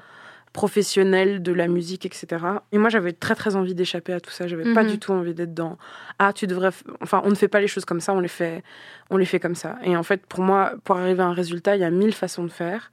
professionnel 0.54 1.42
de 1.44 1.52
la 1.52 1.68
musique 1.68 2.06
etc 2.06 2.46
et 2.72 2.78
moi 2.78 2.90
j'avais 2.90 3.12
très 3.12 3.36
très 3.36 3.56
envie 3.56 3.76
d'échapper 3.76 4.14
à 4.14 4.20
tout 4.20 4.32
ça. 4.32 4.48
J'avais 4.48 4.72
pas 4.74 4.84
Mhm. 4.84 4.90
du 4.92 5.00
tout 5.00 5.12
envie 5.12 5.34
d'être 5.34 5.54
dans 5.54 5.78
ah 6.20 6.32
tu 6.34 6.48
devrais 6.48 6.70
enfin 7.02 7.22
on 7.26 7.30
ne 7.30 7.36
fait 7.36 7.48
pas 7.48 7.60
les 7.60 7.68
choses 7.68 7.86
comme 7.86 8.00
ça 8.02 8.14
on 8.14 8.20
les 8.20 8.28
fait 8.28 8.64
on 9.10 9.18
les 9.18 9.26
fait 9.26 9.40
comme 9.40 9.56
ça. 9.56 9.78
Et 9.84 9.98
en 9.98 10.04
fait 10.04 10.26
pour 10.26 10.42
moi 10.42 10.74
pour 10.84 10.96
arriver 10.98 11.22
à 11.24 11.26
un 11.28 11.34
résultat 11.34 11.76
il 11.76 11.82
y 11.82 11.84
a 11.84 11.90
mille 11.90 12.14
façons 12.14 12.44
de 12.44 12.52
faire. 12.52 12.92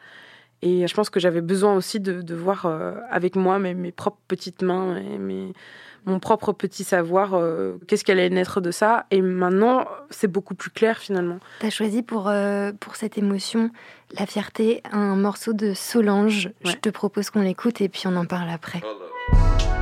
Et 0.63 0.87
je 0.87 0.93
pense 0.95 1.09
que 1.09 1.21
j'avais 1.21 1.41
besoin 1.41 1.75
aussi 1.75 2.01
de, 2.01 2.21
de 2.21 2.35
voir 2.35 2.67
euh, 2.67 2.93
avec 3.11 3.35
moi 3.35 3.59
mes, 3.59 3.73
mes 3.73 3.93
propres 3.93 4.21
petites 4.29 4.61
mains 4.63 4.97
et 4.99 5.17
mes, 5.17 5.55
mon 6.07 6.19
propre 6.19 6.53
petit 6.53 6.85
savoir 6.85 7.35
euh, 7.35 7.79
qu'est-ce 7.87 8.05
qui 8.05 8.13
allait 8.13 8.31
naître 8.31 8.61
de 8.61 8.71
ça. 8.71 9.07
Et 9.11 9.23
maintenant, 9.23 9.87
c'est 10.11 10.29
beaucoup 10.29 10.55
plus 10.55 10.71
clair 10.71 10.99
finalement. 10.99 11.39
Tu 11.61 11.67
as 11.67 11.71
choisi 11.71 12.03
pour, 12.03 12.29
euh, 12.29 12.73
pour 12.79 12.97
cette 12.97 13.19
émotion, 13.19 13.71
la 14.19 14.27
fierté, 14.27 14.83
un 14.93 15.17
morceau 15.17 15.53
de 15.53 15.75
Solange. 15.75 16.51
Je 16.65 16.73
te 16.73 16.89
propose 16.89 17.31
qu'on 17.31 17.43
l'écoute 17.43 17.81
et 17.81 17.89
puis 17.89 18.03
on 18.07 18.17
en 18.17 18.27
parle 18.27 18.51
après. 18.51 18.81
Brown 18.81 19.80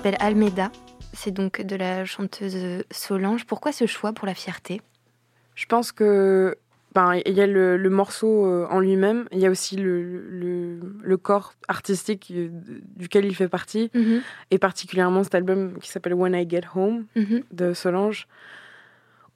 s'appelle 0.00 0.16
Almeida. 0.20 0.72
C'est 1.12 1.30
donc 1.30 1.60
de 1.60 1.76
la 1.76 2.06
chanteuse 2.06 2.82
Solange. 2.90 3.44
Pourquoi 3.44 3.70
ce 3.70 3.84
choix 3.84 4.14
pour 4.14 4.26
la 4.26 4.32
fierté? 4.32 4.80
Je 5.54 5.66
pense 5.66 5.92
que 5.92 6.56
ben, 6.94 7.20
il 7.26 7.34
y 7.34 7.42
a 7.42 7.46
le, 7.46 7.76
le 7.76 7.90
morceau 7.90 8.46
euh, 8.46 8.66
en 8.70 8.80
lui-même, 8.80 9.28
il 9.30 9.40
y 9.40 9.46
a 9.46 9.50
aussi 9.50 9.76
le, 9.76 10.00
le, 10.02 10.80
le 11.02 11.16
corps 11.18 11.52
artistique 11.68 12.32
euh, 12.34 12.48
duquel 12.96 13.26
il 13.26 13.36
fait 13.36 13.50
partie, 13.50 13.90
Mhm, 13.92 14.22
et 14.50 14.58
particulièrement 14.58 15.22
cet 15.22 15.34
album 15.34 15.78
qui 15.82 15.90
s'appelle 15.90 16.14
When 16.14 16.32
I 16.34 16.48
Get 16.48 16.62
Home 16.74 17.04
mhm. 17.14 17.42
de 17.52 17.74
Solange, 17.74 18.26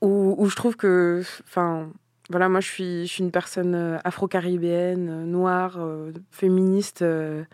où, 0.00 0.35
où 0.38 0.49
je 0.49 0.56
trouve 0.56 0.76
que, 0.76 1.23
enfin, 1.47 1.90
voilà, 2.30 2.49
moi 2.49 2.61
je 2.61 2.68
suis, 2.68 3.06
je 3.06 3.12
suis 3.12 3.23
une 3.23 3.33
personne 3.33 3.75
euh, 3.75 3.99
afro-caribéenne, 4.02 5.26
noire, 5.26 5.76
euh, 5.76 6.11
féministe, 6.30 7.02
euh, 7.02 7.44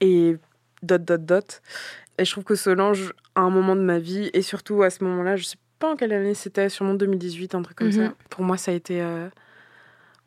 et 0.00 0.36
dot, 0.82 1.04
dot, 1.04 1.24
dot. 1.24 1.62
Et 2.20 2.24
je 2.26 2.30
trouve 2.32 2.44
que 2.44 2.54
Solange, 2.54 3.14
à 3.34 3.40
un 3.40 3.50
moment 3.50 3.74
de 3.74 3.80
ma 3.80 3.98
vie, 3.98 4.28
et 4.34 4.42
surtout 4.42 4.82
à 4.82 4.90
ce 4.90 5.02
moment-là, 5.04 5.36
je 5.36 5.44
sais 5.44 5.56
pas 5.78 5.92
en 5.92 5.96
quelle 5.96 6.12
année 6.12 6.34
c'était, 6.34 6.68
sûrement 6.68 6.92
2018, 6.94 7.54
un 7.54 7.62
truc 7.62 7.78
comme 7.78 7.86
Mhm. 7.88 7.92
ça. 8.08 8.14
Pour 8.28 8.44
moi, 8.44 8.58
ça 8.58 8.72
a 8.72 8.74
été 8.74 9.00
euh, 9.00 9.28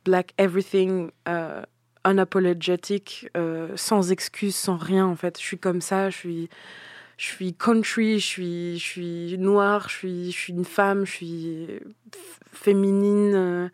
Black 0.04 0.34
Everything, 0.40 1.12
euh, 1.28 1.62
unapologetic, 2.04 3.30
euh, 3.38 3.70
sans 3.76 4.12
excuse, 4.12 4.56
sans 4.56 4.76
rien 4.76 5.06
en 5.06 5.16
fait. 5.16 5.38
Je 5.40 5.44
suis 5.44 5.60
comme 5.60 5.82
ça, 5.82 6.10
je 6.10 6.18
suis, 6.18 6.50
je 7.18 7.26
suis 7.26 7.54
country, 7.54 8.20
je 8.20 8.26
suis, 8.26 8.80
je 8.80 8.84
suis 8.84 9.38
noire, 9.38 9.88
je 9.88 9.96
suis, 9.96 10.32
je 10.32 10.38
suis 10.38 10.54
une 10.54 10.66
femme, 10.66 11.06
je 11.06 11.12
suis 11.12 11.68
féminine, 12.52 13.72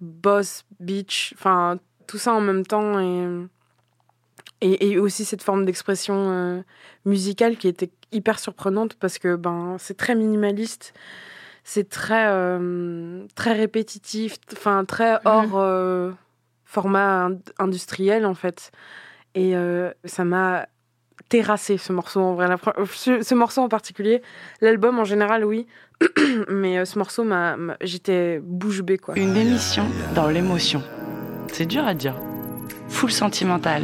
boss, 0.00 0.64
bitch, 0.80 1.34
enfin 1.34 1.78
tout 2.06 2.18
ça 2.18 2.32
en 2.32 2.40
même 2.40 2.64
temps 2.66 2.98
et, 2.98 3.26
et, 4.60 4.90
et 4.90 4.98
aussi 4.98 5.24
cette 5.24 5.42
forme 5.42 5.64
d'expression 5.64 6.14
euh, 6.30 6.60
musicale 7.04 7.56
qui 7.56 7.68
était 7.68 7.90
hyper 8.12 8.38
surprenante 8.38 8.94
parce 8.94 9.18
que 9.18 9.36
ben 9.36 9.76
c'est 9.78 9.96
très 9.96 10.14
minimaliste, 10.14 10.92
c'est 11.64 11.88
très 11.88 12.26
euh, 12.28 13.24
très 13.34 13.52
répétitif, 13.52 14.36
enfin 14.52 14.84
très 14.84 15.18
hors 15.24 15.52
euh, 15.58 16.10
format 16.64 17.28
ind- 17.28 17.40
industriel 17.58 18.26
en 18.26 18.34
fait 18.34 18.70
et 19.34 19.56
euh, 19.56 19.90
ça 20.04 20.24
m'a 20.24 20.66
terrassé 21.28 21.78
ce 21.78 21.92
morceau 21.92 22.20
en 22.20 22.34
vrai 22.34 22.48
La 22.48 22.56
ce, 22.92 23.22
ce 23.22 23.34
morceau 23.36 23.60
en 23.62 23.68
particulier 23.68 24.20
l'album 24.60 24.98
en 24.98 25.04
général 25.04 25.44
oui 25.44 25.66
mais 26.48 26.78
euh, 26.78 26.84
ce 26.84 26.98
morceau 26.98 27.22
m'a 27.24 27.56
j'étais 27.82 28.40
bouche 28.42 28.82
bée 28.82 28.98
quoi 28.98 29.14
Une 29.16 29.36
émission 29.36 29.84
dans 30.14 30.28
l'émotion. 30.28 30.82
C'est 31.52 31.66
dur 31.66 31.86
à 31.86 31.94
dire. 31.94 32.14
Full 32.88 33.12
sentimental. 33.12 33.82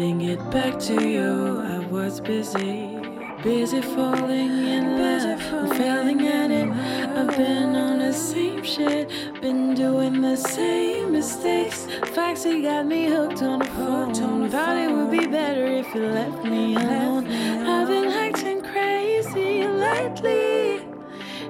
Sorry 0.00 0.12
I 0.12 0.16
didn't 0.16 0.26
get 0.26 0.50
back 0.50 0.78
to 0.80 1.06
you. 1.06 1.60
I 1.60 1.78
was 1.90 2.20
busy, 2.20 2.98
busy 3.42 3.82
falling 3.82 4.66
in 4.66 4.98
love, 4.98 5.40
and 5.52 5.68
failing 5.76 6.26
at 6.26 6.50
it. 6.50 6.70
I've 6.70 7.36
been 7.36 7.76
on 7.76 7.98
the 7.98 8.12
same 8.12 8.62
shit, 8.62 9.10
been 9.42 9.74
doing 9.74 10.22
the 10.22 10.36
same 10.36 11.12
mistakes. 11.12 11.86
Facts 12.14 12.46
you 12.46 12.62
got 12.62 12.86
me 12.86 13.08
hooked 13.08 13.42
on 13.42 13.58
the 13.58 13.66
phone. 13.66 14.14
Thought 14.48 14.78
it 14.78 14.90
would 14.90 15.10
be 15.10 15.26
better 15.26 15.66
if 15.66 15.94
you 15.94 16.06
left 16.06 16.44
me 16.44 16.76
alone. 16.76 17.26
I've 17.28 17.88
been 17.88 18.08
acting 18.08 18.62
crazy 18.62 19.66
lately, 19.66 20.80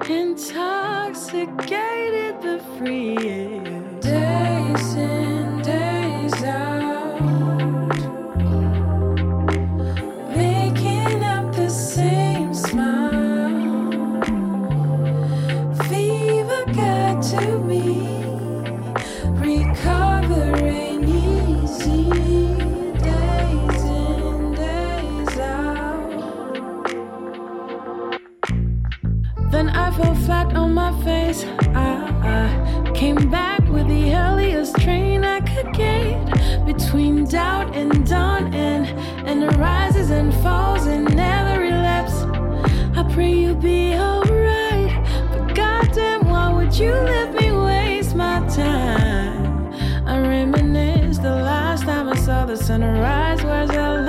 intoxicated 0.09 2.41
but 2.41 2.61
free. 2.77 3.80
Between 36.65 37.25
doubt 37.25 37.75
and 37.75 38.07
dawn 38.07 38.53
and 38.53 38.85
and 39.27 39.41
the 39.41 39.49
rises 39.57 40.09
and 40.09 40.33
falls 40.43 40.85
and 40.85 41.15
never 41.15 41.61
relapse. 41.61 42.13
I 42.97 43.03
pray 43.13 43.31
you'll 43.33 43.55
be 43.55 43.93
alright, 43.93 44.91
but 45.31 45.55
goddamn, 45.55 46.27
why 46.27 46.51
would 46.53 46.77
you 46.77 46.91
let 46.91 47.33
me 47.33 47.51
waste 47.51 48.15
my 48.15 48.39
time? 48.47 49.73
I 50.05 50.19
reminisce 50.19 51.17
the 51.19 51.35
last 51.35 51.83
time 51.83 52.09
I 52.09 52.15
saw 52.15 52.45
the 52.45 52.57
sunrise 52.57 53.43
was 53.43 53.69
a 53.69 54.00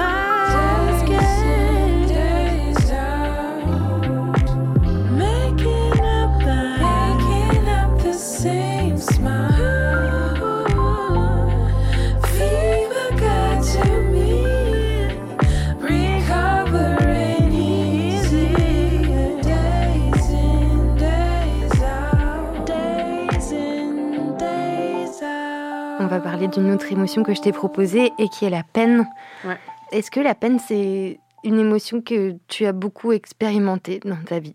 autre 26.92 26.98
émotion 27.00 27.22
que 27.22 27.34
je 27.34 27.40
t'ai 27.40 27.52
proposée 27.52 28.12
et 28.18 28.28
qui 28.28 28.44
est 28.44 28.50
la 28.50 28.62
peine. 28.62 29.06
Ouais. 29.44 29.58
Est-ce 29.92 30.10
que 30.10 30.20
la 30.20 30.34
peine, 30.34 30.58
c'est 30.58 31.18
une 31.44 31.58
émotion 31.58 32.00
que 32.00 32.34
tu 32.48 32.66
as 32.66 32.72
beaucoup 32.72 33.12
expérimentée 33.12 34.00
dans 34.04 34.22
ta 34.22 34.38
vie? 34.38 34.54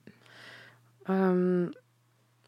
Euh, 1.10 1.70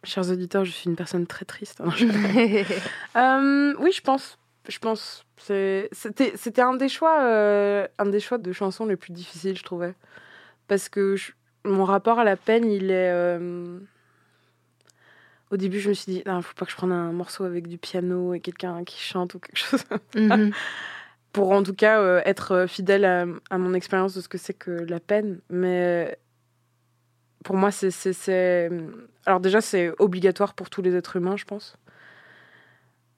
chers 0.03 0.29
auditeurs 0.29 0.65
je 0.65 0.71
suis 0.71 0.89
une 0.89 0.95
personne 0.97 1.25
très 1.27 1.45
triste 1.45 1.81
je- 1.95 2.05
Euh, 3.17 3.73
oui, 3.79 3.91
je 3.93 4.01
pense. 4.01 4.37
Je 4.67 4.77
pense. 4.79 5.23
C'était, 5.37 6.33
c'était 6.35 6.61
un 6.61 6.75
des 6.75 6.89
choix, 6.89 7.21
euh, 7.21 7.87
un 7.97 8.05
des 8.05 8.19
choix 8.19 8.37
de 8.37 8.51
chansons 8.51 8.85
les 8.85 8.97
plus 8.97 9.13
difficiles, 9.13 9.57
je 9.57 9.63
trouvais, 9.63 9.93
parce 10.67 10.89
que 10.89 11.15
je- 11.15 11.31
mon 11.65 11.85
rapport 11.85 12.19
à 12.19 12.23
la 12.23 12.35
peine, 12.35 12.69
il 12.69 12.91
est. 12.91 13.37
euh, 15.51 15.55
Au 15.55 15.57
début, 15.57 15.79
je 15.79 15.89
me 15.89 15.93
suis 15.93 16.11
dit, 16.11 16.23
il 16.25 16.41
faut 16.41 16.53
pas 16.55 16.65
que 16.65 16.71
je 16.71 16.77
prenne 16.77 16.91
un 16.91 17.11
morceau 17.11 17.43
avec 17.43 17.67
du 17.67 17.77
piano 17.77 18.33
et 18.33 18.39
quelqu'un 18.39 18.83
qui 18.83 18.99
chante 18.99 19.33
ou 19.35 19.39
quelque 19.39 19.57
chose, 19.57 19.83
Mhm. 20.15 20.51
pour 21.33 21.51
en 21.51 21.61
tout 21.63 21.75
cas 21.75 21.99
euh, 22.01 22.21
être 22.25 22.65
fidèle 22.67 23.05
à, 23.05 23.25
à 23.49 23.57
mon 23.57 23.73
expérience 23.73 24.15
de 24.15 24.21
ce 24.21 24.27
que 24.29 24.37
c'est 24.37 24.53
que 24.55 24.71
la 24.71 24.99
peine. 24.99 25.39
Mais 25.49 26.17
pour 27.43 27.55
moi, 27.55 27.71
c'est, 27.71 27.91
c'est, 27.91 28.13
c'est- 28.13 28.69
alors 29.25 29.39
déjà, 29.39 29.61
c'est 29.61 29.91
obligatoire 29.99 30.53
pour 30.55 30.69
tous 30.69 30.81
les 30.81 30.95
êtres 30.95 31.15
humains, 31.17 31.37
je 31.37 31.45
pense. 31.45 31.75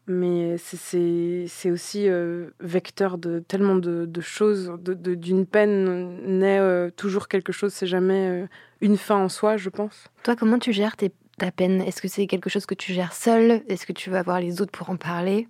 Mais 0.07 0.57
c'est, 0.57 1.71
aussi 1.71 2.09
euh, 2.09 2.47
vecteur 2.59 3.17
de 3.17 3.39
tellement 3.39 3.75
de, 3.75 4.05
de 4.05 4.21
choses. 4.21 4.73
De, 4.81 4.93
de- 4.93 5.15
d'une 5.15 5.45
peine 5.45 6.17
naît 6.39 6.59
euh, 6.59 6.89
toujours 6.89 7.27
quelque 7.27 7.53
chose. 7.53 7.71
C'est 7.71 7.87
jamais 7.87 8.27
euh, 8.43 8.47
une 8.81 8.97
fin 8.97 9.15
en 9.15 9.29
soi, 9.29 9.57
je 9.57 9.69
pense. 9.69 10.05
Toi, 10.23 10.35
comment 10.35 10.59
tu 10.59 10.73
gères 10.73 10.97
tes- 10.97 11.13
ta 11.41 11.51
peine 11.51 11.81
Est-ce 11.81 12.03
que 12.03 12.07
c'est 12.07 12.27
quelque 12.27 12.51
chose 12.51 12.67
que 12.67 12.75
tu 12.75 12.93
gères 12.93 13.13
seul 13.13 13.63
Est-ce 13.67 13.87
que 13.87 13.93
tu 13.93 14.11
vas 14.11 14.21
voir 14.21 14.39
les 14.39 14.61
autres 14.61 14.71
pour 14.71 14.91
en 14.91 14.95
parler? 14.95 15.47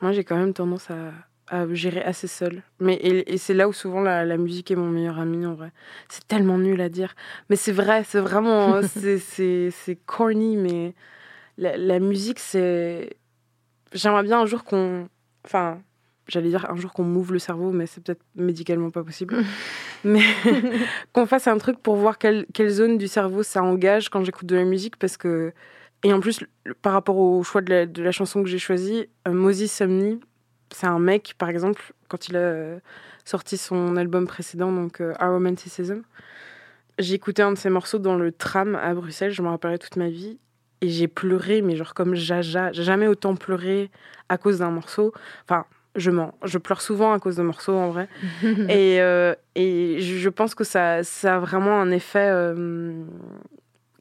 Moi, 0.00 0.10
j'ai 0.10 0.24
quand 0.24 0.36
même 0.36 0.52
tendance 0.52 0.90
à, 0.90 1.12
à 1.46 1.72
gérer 1.72 2.02
assez 2.02 2.26
seul. 2.26 2.62
Mais, 2.80 2.94
et, 2.94 3.32
et 3.32 3.38
c'est 3.38 3.54
là 3.54 3.68
où 3.68 3.72
souvent 3.72 4.00
la, 4.00 4.24
la 4.24 4.36
musique 4.36 4.72
est 4.72 4.76
mon 4.76 4.88
meilleur 4.90 5.20
ami, 5.20 5.46
en 5.46 5.54
vrai. 5.54 5.70
C'est 6.08 6.26
tellement 6.26 6.58
nul 6.58 6.80
à 6.80 6.88
dire. 6.88 7.14
Mais 7.48 7.56
c'est 7.56 7.70
vrai, 7.72 8.02
c'est 8.04 8.18
vraiment... 8.18 8.82
c'est, 8.88 9.18
c'est, 9.18 9.70
c'est 9.70 9.94
corny, 9.94 10.56
mais 10.56 10.94
la, 11.56 11.76
la 11.76 12.00
musique, 12.00 12.40
c'est... 12.40 13.16
J'aimerais 13.92 14.24
bien 14.24 14.40
un 14.40 14.46
jour 14.46 14.64
qu'on... 14.64 15.08
Enfin, 15.44 15.80
j'allais 16.28 16.48
dire 16.48 16.68
un 16.70 16.76
jour 16.76 16.92
qu'on 16.92 17.04
m'ouvre 17.04 17.32
le 17.32 17.38
cerveau, 17.38 17.70
mais 17.72 17.86
c'est 17.86 18.02
peut-être 18.02 18.22
médicalement 18.34 18.90
pas 18.90 19.04
possible. 19.04 19.36
mais 20.04 20.22
qu'on 21.12 21.26
fasse 21.26 21.46
un 21.46 21.58
truc 21.58 21.78
pour 21.78 21.96
voir 21.96 22.18
quelle, 22.18 22.46
quelle 22.52 22.70
zone 22.70 22.98
du 22.98 23.08
cerveau 23.08 23.42
ça 23.42 23.62
engage 23.62 24.08
quand 24.08 24.24
j'écoute 24.24 24.46
de 24.46 24.56
la 24.56 24.64
musique, 24.64 24.96
parce 24.96 25.16
que 25.16 25.52
Et 26.02 26.12
en 26.12 26.20
plus, 26.20 26.40
par 26.82 26.92
rapport 26.92 27.16
au 27.16 27.42
choix 27.42 27.60
de 27.62 27.70
la, 27.70 27.86
de 27.86 28.02
la 28.02 28.12
chanson 28.12 28.42
que 28.42 28.48
j'ai 28.48 28.58
choisie, 28.58 29.08
euh, 29.26 29.32
Moses 29.32 29.66
Sumney, 29.70 30.18
c'est 30.72 30.86
un 30.86 30.98
mec, 30.98 31.34
par 31.38 31.48
exemple, 31.48 31.92
quand 32.08 32.28
il 32.28 32.36
a 32.36 32.40
euh, 32.40 32.78
sorti 33.24 33.56
son 33.56 33.96
album 33.96 34.26
précédent, 34.26 34.72
donc 34.72 35.00
euh, 35.00 35.12
Our 35.20 35.32
Romanticism, 35.32 36.02
j'ai 36.98 37.14
écouté 37.14 37.42
un 37.42 37.52
de 37.52 37.58
ses 37.58 37.70
morceaux 37.70 37.98
dans 37.98 38.16
le 38.16 38.32
tram 38.32 38.74
à 38.74 38.94
Bruxelles, 38.94 39.32
je 39.32 39.42
me 39.42 39.48
rappellerai 39.48 39.78
toute 39.78 39.96
ma 39.96 40.08
vie, 40.08 40.38
et 40.80 40.88
j'ai 40.88 41.08
pleuré, 41.08 41.62
mais 41.62 41.76
genre 41.76 41.94
comme 41.94 42.14
Jaja. 42.14 42.72
J'ai 42.72 42.82
jamais 42.82 43.06
autant 43.06 43.34
pleuré 43.34 43.90
à 44.28 44.38
cause 44.38 44.58
d'un 44.58 44.70
morceau. 44.70 45.12
Enfin, 45.44 45.64
je 45.96 46.10
mens. 46.10 46.34
Je 46.44 46.58
pleure 46.58 46.80
souvent 46.80 47.12
à 47.12 47.18
cause 47.18 47.36
de 47.36 47.42
morceaux, 47.42 47.74
en 47.74 47.90
vrai. 47.90 48.08
et, 48.68 49.00
euh, 49.00 49.34
et 49.54 50.00
je 50.00 50.28
pense 50.28 50.54
que 50.54 50.64
ça, 50.64 51.02
ça 51.02 51.36
a 51.36 51.38
vraiment 51.38 51.80
un 51.80 51.90
effet 51.90 52.28
euh, 52.30 53.04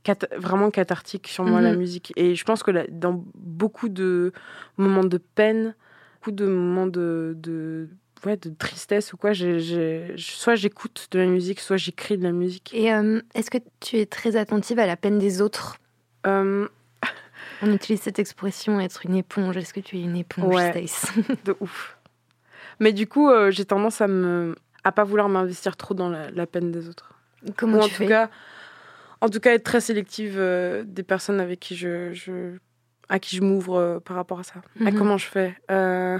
cat- 0.03 0.27
vraiment 0.37 0.71
cathartique 0.71 1.27
sur 1.27 1.43
moi, 1.45 1.61
la 1.61 1.71
Mhm. 1.71 1.77
musique. 1.77 2.13
Et 2.15 2.35
je 2.35 2.43
pense 2.45 2.63
que 2.63 2.71
la- 2.71 2.87
dans 2.87 3.23
beaucoup 3.35 3.89
de 3.89 4.31
moments 4.77 5.03
de 5.03 5.17
peine, 5.17 5.75
beaucoup 6.15 6.31
de 6.31 6.45
moments 6.45 6.87
de, 6.87 7.33
de, 7.37 7.89
ouais, 8.25 8.37
de 8.37 8.49
tristesse 8.49 9.13
ou 9.13 9.17
quoi, 9.17 9.31
soit 9.33 10.55
j'écoute 10.55 11.07
de 11.11 11.19
la 11.19 11.25
musique, 11.27 11.59
soit 11.59 11.77
j'écris 11.77 12.17
de 12.17 12.23
la 12.23 12.31
musique. 12.31 12.71
Et 12.73 12.93
euh, 12.93 13.21
est-ce 13.33 13.49
que 13.51 13.57
tu 13.79 13.97
es 13.97 14.05
très 14.05 14.35
attentive 14.35 14.79
à 14.79 14.85
la 14.85 14.95
peine 14.97 15.19
des 15.19 15.41
autres? 15.41 15.77
On 17.61 17.71
utilise 17.73 18.01
cette 18.01 18.19
expression 18.19 18.79
être 18.79 19.05
une 19.05 19.15
éponge. 19.15 19.57
Est-ce 19.57 19.73
que 19.73 19.79
tu 19.79 19.97
es 19.97 20.01
une 20.01 20.17
éponge, 20.17 20.53
Ouais. 20.53 20.71
Stace 20.71 21.11
de 21.45 21.55
ouf. 21.59 21.97
Mais 22.79 22.93
du 22.93 23.07
coup, 23.07 23.29
euh, 23.29 23.51
j'ai 23.51 23.65
tendance 23.65 24.01
à 24.01 24.07
me 24.07 24.55
à 24.83 24.91
pas 24.91 25.03
vouloir 25.03 25.29
m'investir 25.29 25.77
trop 25.77 25.93
dans 25.93 26.09
la, 26.09 26.29
la 26.31 26.45
peine 26.45 26.71
des 26.71 26.89
autres. 26.89 27.13
Comment 27.57 27.77
Ou 27.77 27.81
en 27.81 27.83
tu 27.85 27.91
tout 27.91 27.95
fais 27.97 28.07
cas, 28.07 28.29
en 29.21 29.29
tout 29.29 29.39
cas, 29.39 29.53
être 29.53 29.63
très 29.63 29.81
sélective 29.81 30.35
euh, 30.37 30.83
des 30.85 31.03
personnes 31.03 31.39
avec 31.39 31.59
qui 31.59 31.75
je, 31.75 32.13
je 32.13 32.57
à 33.09 33.19
qui 33.19 33.35
je 33.35 33.41
m'ouvre 33.41 33.75
euh, 33.77 33.99
par 33.99 34.15
rapport 34.17 34.39
à 34.39 34.43
ça. 34.43 34.55
À 34.85 34.91
Mhm. 34.91 34.97
comment 34.97 35.17
je 35.17 35.27
fais 35.27 35.55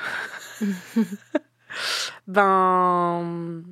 Ben, 2.27 3.63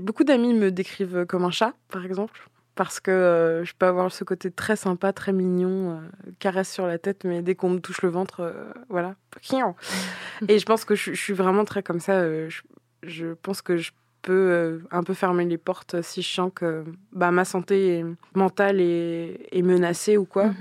beaucoup 0.00 0.24
d'amis 0.24 0.54
me 0.54 0.70
décrivent 0.70 1.24
comme 1.26 1.44
un 1.44 1.50
chat, 1.50 1.72
par 1.88 2.04
exemple, 2.04 2.48
parce 2.78 3.00
que 3.00 3.10
euh, 3.10 3.64
je 3.64 3.72
peux 3.76 3.86
avoir 3.86 4.12
ce 4.12 4.22
côté 4.22 4.52
très 4.52 4.76
sympa, 4.76 5.12
très 5.12 5.32
mignon, 5.32 5.90
euh, 5.90 6.30
caresse 6.38 6.72
sur 6.72 6.86
la 6.86 6.96
tête, 6.96 7.24
mais 7.24 7.42
dès 7.42 7.56
qu'on 7.56 7.70
me 7.70 7.80
touche 7.80 8.02
le 8.02 8.08
ventre, 8.08 8.38
euh, 8.38 8.52
voilà. 8.88 9.16
Et 10.48 10.60
je 10.60 10.64
pense 10.64 10.84
que 10.84 10.94
je, 10.94 11.12
je 11.12 11.20
suis 11.20 11.32
vraiment 11.32 11.64
très 11.64 11.82
comme 11.82 11.98
ça. 11.98 12.12
euh, 12.12 12.48
je, 12.48 12.62
je 13.02 13.26
pense 13.42 13.62
que 13.62 13.76
je 13.78 13.90
peux 14.22 14.32
euh, 14.32 14.78
un 14.92 15.02
peu 15.02 15.12
fermer 15.14 15.44
les 15.44 15.58
portes 15.58 16.00
si 16.02 16.22
je 16.22 16.28
sens 16.32 16.52
que 16.54 16.84
bah, 17.12 17.32
ma 17.32 17.44
santé 17.44 18.04
mentale 18.36 18.80
est, 18.80 19.48
est 19.50 19.62
menacée 19.62 20.16
ou 20.16 20.24
quoi. 20.24 20.52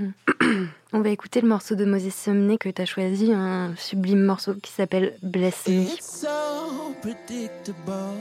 Mhm. 0.41 0.67
On 0.93 1.01
va 1.01 1.09
écouter 1.09 1.41
le 1.41 1.47
morceau 1.47 1.75
de 1.75 1.85
Moses 1.85 2.15
Sumney 2.15 2.57
que 2.57 2.69
tu 2.69 2.81
as 2.81 2.85
choisi, 2.85 3.31
un 3.31 3.75
sublime 3.75 4.23
morceau 4.23 4.55
qui 4.55 4.71
s'appelle 4.71 5.13
Bless 5.21 5.67
Me. 5.67 5.83
It's 5.83 6.21
so 6.21 6.95
predictable 7.03 8.15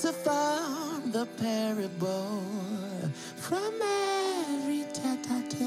to 0.00 0.08
find 0.24 0.91
the 1.12 1.26
parable 1.38 2.42
from 3.36 3.72
every 3.82 4.84
tete-a-tete. 4.94 5.60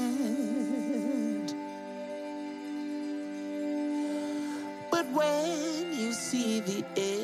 But 4.90 5.06
when 5.12 5.94
you 5.94 6.12
see 6.12 6.58
the 6.60 6.84
end 6.96 7.15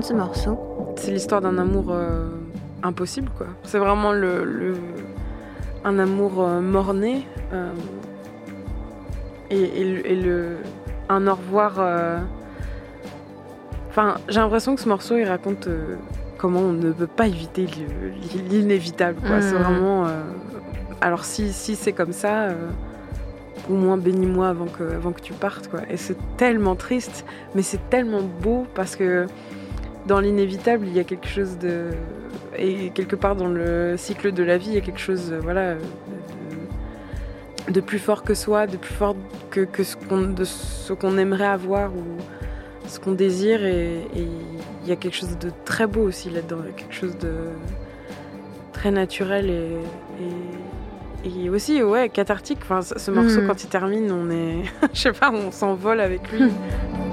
raconte 0.00 0.04
ce 0.04 0.14
morceau 0.14 0.58
C'est 0.96 1.10
l'histoire 1.10 1.40
d'un 1.40 1.58
amour 1.58 1.86
euh, 1.90 2.28
impossible, 2.82 3.30
quoi. 3.36 3.46
C'est 3.64 3.78
vraiment 3.78 4.12
le, 4.12 4.44
le- 4.44 4.76
un 5.84 5.98
amour 5.98 6.32
euh, 6.42 6.60
mort-né. 6.60 7.26
euh, 7.52 7.72
et, 9.50 9.60
et 9.80 9.84
le, 9.84 10.06
et 10.06 10.16
le- 10.16 10.56
un 11.08 11.26
au 11.26 11.34
revoir 11.34 11.74
euh, 11.78 12.18
Enfin, 13.90 14.14
j'ai 14.28 14.38
l'impression 14.38 14.76
que 14.76 14.80
ce 14.80 14.88
morceau, 14.88 15.16
il 15.16 15.24
raconte 15.24 15.68
comment 16.38 16.60
on 16.60 16.72
ne 16.72 16.92
peut 16.92 17.08
pas 17.08 17.26
éviter 17.26 17.66
le- 17.66 18.38
l'inévitable. 18.48 19.18
quoi. 19.26 19.40
C'est 19.42 19.56
Mhm. 19.56 19.62
vraiment. 19.62 20.06
alors, 21.00 21.24
si, 21.24 21.52
si 21.52 21.74
c'est 21.74 21.92
comme 21.92 22.12
ça, 22.12 22.48
au 23.68 23.72
moins 23.74 23.96
bénis-moi 23.96 24.48
avant 24.48 24.66
que, 24.66 24.84
avant 24.94 25.10
que 25.10 25.20
tu 25.20 25.32
partes. 25.32 25.66
Quoi. 25.68 25.80
Et 25.90 25.96
c'est 25.96 26.16
tellement 26.36 26.76
triste, 26.76 27.24
mais 27.56 27.62
c'est 27.62 27.90
tellement 27.90 28.20
beau 28.22 28.64
parce 28.76 28.94
que 28.94 29.26
dans 30.06 30.20
l'inévitable, 30.20 30.86
il 30.86 30.94
y 30.94 31.00
a 31.00 31.04
quelque 31.04 31.28
chose 31.28 31.58
de. 31.58 31.88
Et 32.56 32.90
quelque 32.90 33.16
part 33.16 33.36
dans 33.36 33.46
le 33.48 33.96
cycle 33.96 34.32
de 34.32 34.42
la 34.42 34.58
vie, 34.58 34.68
il 34.70 34.74
y 34.74 34.78
a 34.78 34.80
quelque 34.82 35.00
chose, 35.00 35.30
euh, 35.32 35.38
voilà. 35.40 35.60
euh, 35.60 35.78
de, 37.66 37.72
de 37.72 37.80
plus 37.80 37.98
fort 37.98 38.22
que 38.24 38.34
soi, 38.34 38.66
de 38.66 38.76
plus 38.76 38.94
fort 38.94 39.14
que, 39.50 39.60
que 39.60 39.84
ce 39.84 40.92
qu'on 40.92 41.18
aimerait 41.18 41.44
avoir 41.46 41.92
ou 41.94 42.02
ce 42.88 42.98
qu'on 42.98 43.12
désire 43.12 43.64
et 43.64 43.98
et 44.16 44.26
il 44.82 44.88
y 44.88 44.92
a 44.92 44.96
quelque 44.96 45.14
chose 45.14 45.38
de 45.38 45.50
très 45.64 45.86
beau 45.86 46.00
aussi 46.02 46.30
là-dedans, 46.30 46.62
quelque 46.76 46.94
chose 46.94 47.16
de 47.18 47.32
très 48.72 48.90
naturel 48.90 49.48
et, 49.50 49.76
et, 51.28 51.44
et 51.44 51.50
aussi 51.50 51.82
ouais 51.82 52.08
cathartique. 52.08 52.58
Enfin, 52.62 52.80
ce 52.82 52.98
ce 52.98 53.10
morceau 53.12 53.42
Mhm. 53.42 53.46
quand 53.46 53.62
il 53.62 53.68
termine, 53.68 54.10
on 54.10 54.30
est, 54.30 54.62
je 54.94 55.00
sais 55.00 55.12
pas, 55.12 55.30
on 55.32 55.50
s'envole 55.52 56.00
avec 56.00 56.32
lui. 56.32 56.50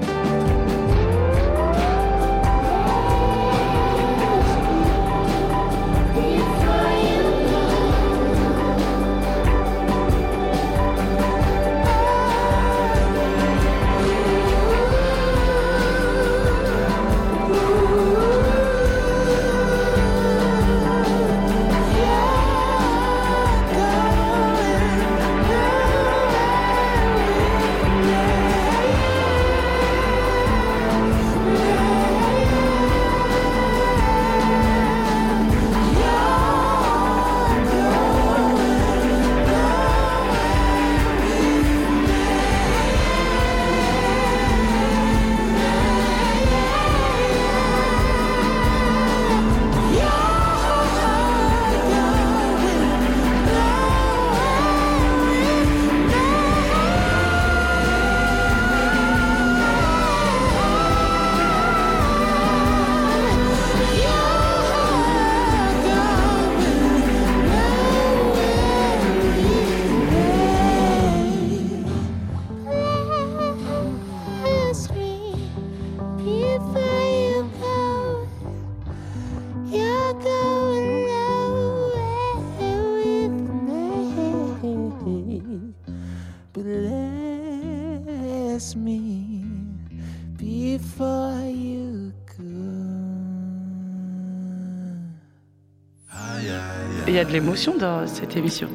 de 97.28 97.32
l'émotion 97.32 97.76
dans 97.76 98.06
cette 98.06 98.36
émission. 98.36 98.68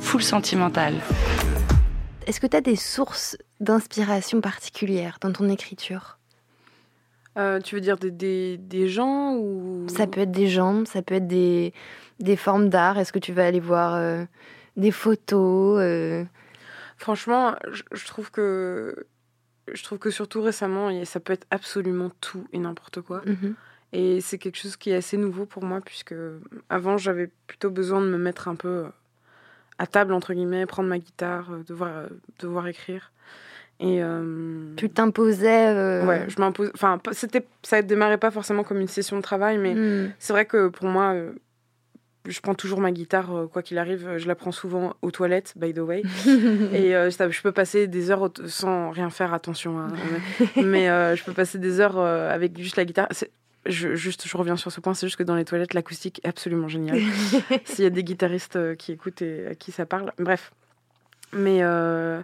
Full 0.00 0.22
sentimentale. 0.22 0.94
Est-ce 2.26 2.38
que 2.40 2.46
tu 2.46 2.56
as 2.56 2.60
des 2.60 2.76
sources 2.76 3.36
d'inspiration 3.60 4.40
particulières 4.40 5.18
dans 5.20 5.32
ton 5.32 5.48
écriture? 5.48 6.18
Euh, 7.38 7.60
tu 7.60 7.74
veux 7.74 7.80
dire 7.80 7.96
des, 7.96 8.10
des, 8.10 8.58
des 8.58 8.88
gens 8.88 9.34
ou 9.36 9.86
Ça 9.88 10.06
peut 10.06 10.20
être 10.20 10.30
des 10.30 10.48
gens, 10.48 10.84
ça 10.84 11.00
peut 11.00 11.14
être 11.14 11.26
des, 11.26 11.72
des 12.18 12.36
formes 12.36 12.68
d'art. 12.68 12.98
Est-ce 12.98 13.12
que 13.12 13.18
tu 13.18 13.32
vas 13.32 13.46
aller 13.46 13.60
voir 13.60 13.94
euh, 13.94 14.24
des 14.76 14.90
photos 14.90 15.78
euh, 15.80 16.24
Franchement, 16.98 17.54
je, 17.72 17.82
je 17.92 18.06
trouve 18.06 18.30
que 18.30 19.06
je 19.72 19.82
trouve 19.84 19.98
que 19.98 20.10
surtout 20.10 20.42
récemment, 20.42 20.90
ça 21.04 21.20
peut 21.20 21.32
être 21.32 21.46
absolument 21.50 22.10
tout 22.20 22.46
et 22.52 22.58
n'importe 22.58 23.00
quoi. 23.00 23.22
mhm. 23.24 23.54
Et 23.92 24.20
c'est 24.20 24.38
quelque 24.38 24.56
chose 24.56 24.76
qui 24.76 24.90
est 24.90 24.96
assez 24.96 25.16
nouveau 25.16 25.46
pour 25.46 25.64
moi, 25.64 25.80
puisque 25.84 26.14
avant, 26.68 26.96
j'avais 26.96 27.28
plutôt 27.46 27.70
besoin 27.70 28.00
de 28.00 28.06
me 28.06 28.18
mettre 28.18 28.48
un 28.48 28.54
peu 28.54 28.84
à 29.78 29.86
table, 29.86 30.12
entre 30.12 30.32
guillemets, 30.34 30.66
prendre 30.66 30.88
ma 30.88 30.98
guitare, 30.98 31.50
euh, 31.52 31.62
devoir, 31.66 31.96
euh, 31.96 32.06
devoir 32.38 32.68
écrire. 32.68 33.12
Et. 33.80 34.02
euh, 34.02 34.74
Tu 34.76 34.90
t'imposais. 34.90 35.68
euh, 35.74 36.06
Ouais, 36.06 36.26
je 36.28 36.38
m'impose. 36.38 36.70
Enfin, 36.74 37.00
c'était, 37.12 37.44
ça 37.62 37.80
démarrait 37.82 38.18
pas 38.18 38.30
forcément 38.30 38.62
comme 38.62 38.78
une 38.78 38.88
session 38.88 39.16
de 39.16 39.22
travail, 39.22 39.58
mais 39.58 39.74
hmm. 39.74 40.12
c'est 40.18 40.32
vrai 40.34 40.44
que 40.44 40.68
pour 40.68 40.86
moi, 40.86 41.14
euh, 41.14 41.32
je 42.28 42.38
prends 42.40 42.54
toujours 42.54 42.80
ma 42.80 42.92
guitare, 42.92 43.34
euh, 43.34 43.46
quoi 43.46 43.62
qu'il 43.62 43.78
arrive. 43.78 44.18
Je 44.18 44.28
la 44.28 44.34
prends 44.34 44.52
souvent 44.52 44.94
aux 45.00 45.10
toilettes, 45.10 45.54
by 45.56 45.72
the 45.72 45.78
way. 45.78 46.02
Et 46.74 46.94
euh, 46.94 47.10
je 47.10 47.42
peux 47.42 47.52
passer 47.52 47.86
des 47.86 48.10
heures 48.10 48.30
sans 48.46 48.90
rien 48.90 49.08
faire, 49.08 49.32
attention. 49.32 49.78
hein, 49.80 49.88
mais 50.62 50.90
euh, 50.90 51.16
je 51.16 51.24
peux 51.24 51.32
passer 51.32 51.58
des 51.58 51.80
heures 51.80 51.98
euh, 51.98 52.30
avec 52.32 52.58
juste 52.60 52.76
la 52.76 52.84
guitare. 52.84 53.08
Je, 53.66 53.94
juste, 53.94 54.26
je 54.26 54.36
reviens 54.36 54.56
sur 54.56 54.72
ce 54.72 54.80
point, 54.80 54.94
c'est 54.94 55.06
juste 55.06 55.16
que 55.18 55.22
dans 55.22 55.34
les 55.36 55.44
toilettes, 55.44 55.74
l'acoustique 55.74 56.20
est 56.24 56.28
absolument 56.28 56.68
géniale. 56.68 56.98
S'il 57.64 57.84
y 57.84 57.86
a 57.86 57.90
des 57.90 58.02
guitaristes 58.04 58.56
euh, 58.56 58.74
qui 58.74 58.92
écoutent 58.92 59.20
et 59.22 59.48
à 59.48 59.54
qui 59.54 59.70
ça 59.72 59.84
parle. 59.86 60.12
Bref. 60.18 60.52
Mais, 61.32 61.58
euh, 61.62 62.22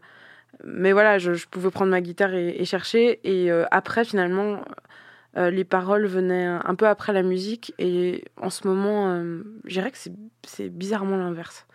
mais 0.64 0.92
voilà, 0.92 1.18
je, 1.18 1.34
je 1.34 1.46
pouvais 1.46 1.70
prendre 1.70 1.90
ma 1.90 2.00
guitare 2.00 2.34
et, 2.34 2.60
et 2.60 2.64
chercher. 2.64 3.20
Et 3.24 3.50
euh, 3.52 3.64
après, 3.70 4.04
finalement, 4.04 4.62
euh, 5.36 5.50
les 5.50 5.64
paroles 5.64 6.06
venaient 6.06 6.46
un 6.46 6.74
peu 6.74 6.88
après 6.88 7.12
la 7.12 7.22
musique. 7.22 7.74
Et 7.78 8.24
en 8.40 8.48
ce 8.50 8.66
moment, 8.66 9.22
je 9.64 9.72
dirais 9.74 9.90
que 9.90 9.98
c'est- 9.98 10.12
c'est 10.46 10.70
bizarrement 10.70 11.18
l'inverse. 11.18 11.66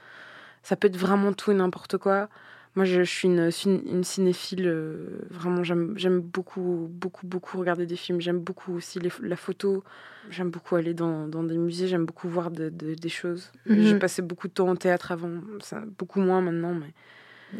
Ça 0.63 0.75
peut 0.75 0.87
être 0.87 0.97
vraiment 0.97 1.33
tout 1.33 1.51
et 1.51 1.55
n'importe 1.55 1.97
quoi. 1.97 2.29
Moi, 2.75 2.85
je, 2.85 3.03
je 3.03 3.09
suis 3.11 3.27
une, 3.27 3.49
cin- 3.49 3.81
une 3.85 4.03
cinéphile. 4.03 4.65
euh, 4.65 5.19
vraiment, 5.29 5.61
j'aime 5.63 6.19
beaucoup, 6.21 6.87
beaucoup, 6.89 7.27
beaucoup 7.27 7.57
regarder 7.57 7.85
des 7.85 7.97
films. 7.97 8.21
J'aime 8.21 8.39
beaucoup 8.39 8.73
aussi 8.75 8.99
les- 8.99 9.11
la 9.21 9.35
photo. 9.35 9.83
J'aime 10.29 10.49
beaucoup 10.51 10.75
aller 10.77 10.93
dans, 10.93 11.27
dans 11.27 11.43
des 11.43 11.57
musées. 11.57 11.87
J'aime 11.87 12.05
beaucoup 12.05 12.29
voir 12.29 12.49
de- 12.49 12.69
de- 12.69 12.93
des 12.93 13.09
choses. 13.09 13.51
Mhm. 13.65 13.81
J'ai 13.81 13.99
passé 13.99 14.21
beaucoup 14.21 14.47
de 14.47 14.53
temps 14.53 14.69
au 14.69 14.75
théâtre 14.77 15.11
avant. 15.11 15.31
Ça, 15.59 15.83
beaucoup 15.97 16.21
moins 16.21 16.39
maintenant, 16.41 16.73
mais 16.73 16.93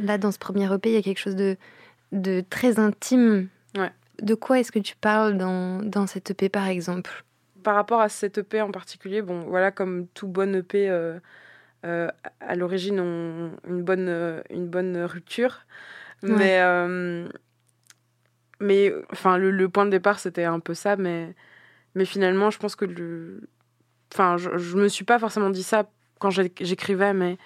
Là, 0.02 0.17
dans 0.17 0.32
ce 0.32 0.39
premier 0.39 0.74
EP, 0.74 0.89
il 0.89 0.93
y 0.93 0.97
a 0.97 1.02
quelque 1.02 1.19
chose 1.19 1.36
de, 1.36 1.58
de 2.13 2.41
très 2.50 2.80
intime. 2.80 3.50
Ouais. 3.78 3.91
De 4.21 4.36
quoi 4.36 4.60
est-ce 4.62 4.71
que 4.71 4.80
tu 4.80 4.95
parles 4.95 5.38
dans, 5.38 5.82
dans 5.84 6.08
cet 6.08 6.32
EP, 6.32 6.47
par 6.47 6.67
exemple? 6.67 7.26
Par 7.63 7.76
rapport 7.76 8.00
à 8.00 8.08
cette 8.08 8.38
EP 8.38 8.62
en 8.62 8.71
particulier, 8.71 9.21
bon, 9.21 9.41
voilà, 9.41 9.69
comme 9.71 10.08
tout 10.13 10.28
bon 10.28 10.56
EP, 10.56 10.89
euh, 10.89 11.19
à 11.84 12.56
l'origine, 12.56 13.00
ont 13.00 13.52
une 13.67 13.82
bonne, 13.84 14.08
euh, 14.10 14.41
une 14.50 14.67
bonne 14.67 14.98
rupture. 15.04 15.65
Ouais. 16.24 16.30
Mais, 16.32 16.62
euh, 16.62 17.28
mais 18.60 18.94
enfin, 19.12 19.38
le, 19.38 19.52
le 19.52 19.70
point 19.70 19.86
de 19.86 19.89
départ, 19.91 20.20
c'était 20.20 20.44
un 20.44 20.60
peu 20.60 20.74
ça. 20.74 20.96
Mais, 20.96 21.34
mais 21.96 22.06
finalement, 22.06 22.50
je 22.52 22.60
pense 22.60 22.76
que 22.76 22.86
le. 22.86 23.41
Enfin, 24.13 24.38
je, 24.38 24.58
je 24.58 24.78
me 24.78 24.88
suis 24.88 25.06
pas 25.06 25.20
forcément 25.20 25.50
dit 25.50 25.63
ça 25.63 25.89
quand 26.20 26.30
j'écrivais, 26.30 27.13
mais 27.13 27.38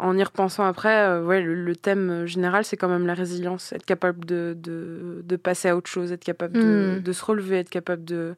en 0.00 0.16
y 0.18 0.24
repensant 0.24 0.64
après, 0.64 1.06
euh, 1.06 1.22
ouais, 1.24 1.40
le, 1.40 1.54
le 1.54 1.76
thème 1.76 2.26
général, 2.26 2.64
c'est 2.64 2.76
quand 2.76 2.88
même 2.88 3.06
la 3.06 3.14
résilience. 3.14 3.72
Être 3.72 3.84
capable 3.84 4.24
de, 4.24 4.56
de, 4.58 5.20
de 5.22 5.36
passer 5.36 5.68
à 5.68 5.76
autre 5.76 5.88
chose, 5.88 6.10
être 6.10 6.24
capable 6.24 6.54
de, 6.54 6.96
Mm. 6.98 7.02
de 7.02 7.12
se 7.12 7.24
relever, 7.24 7.58
être 7.60 7.70
capable 7.70 8.04
de. 8.04 8.34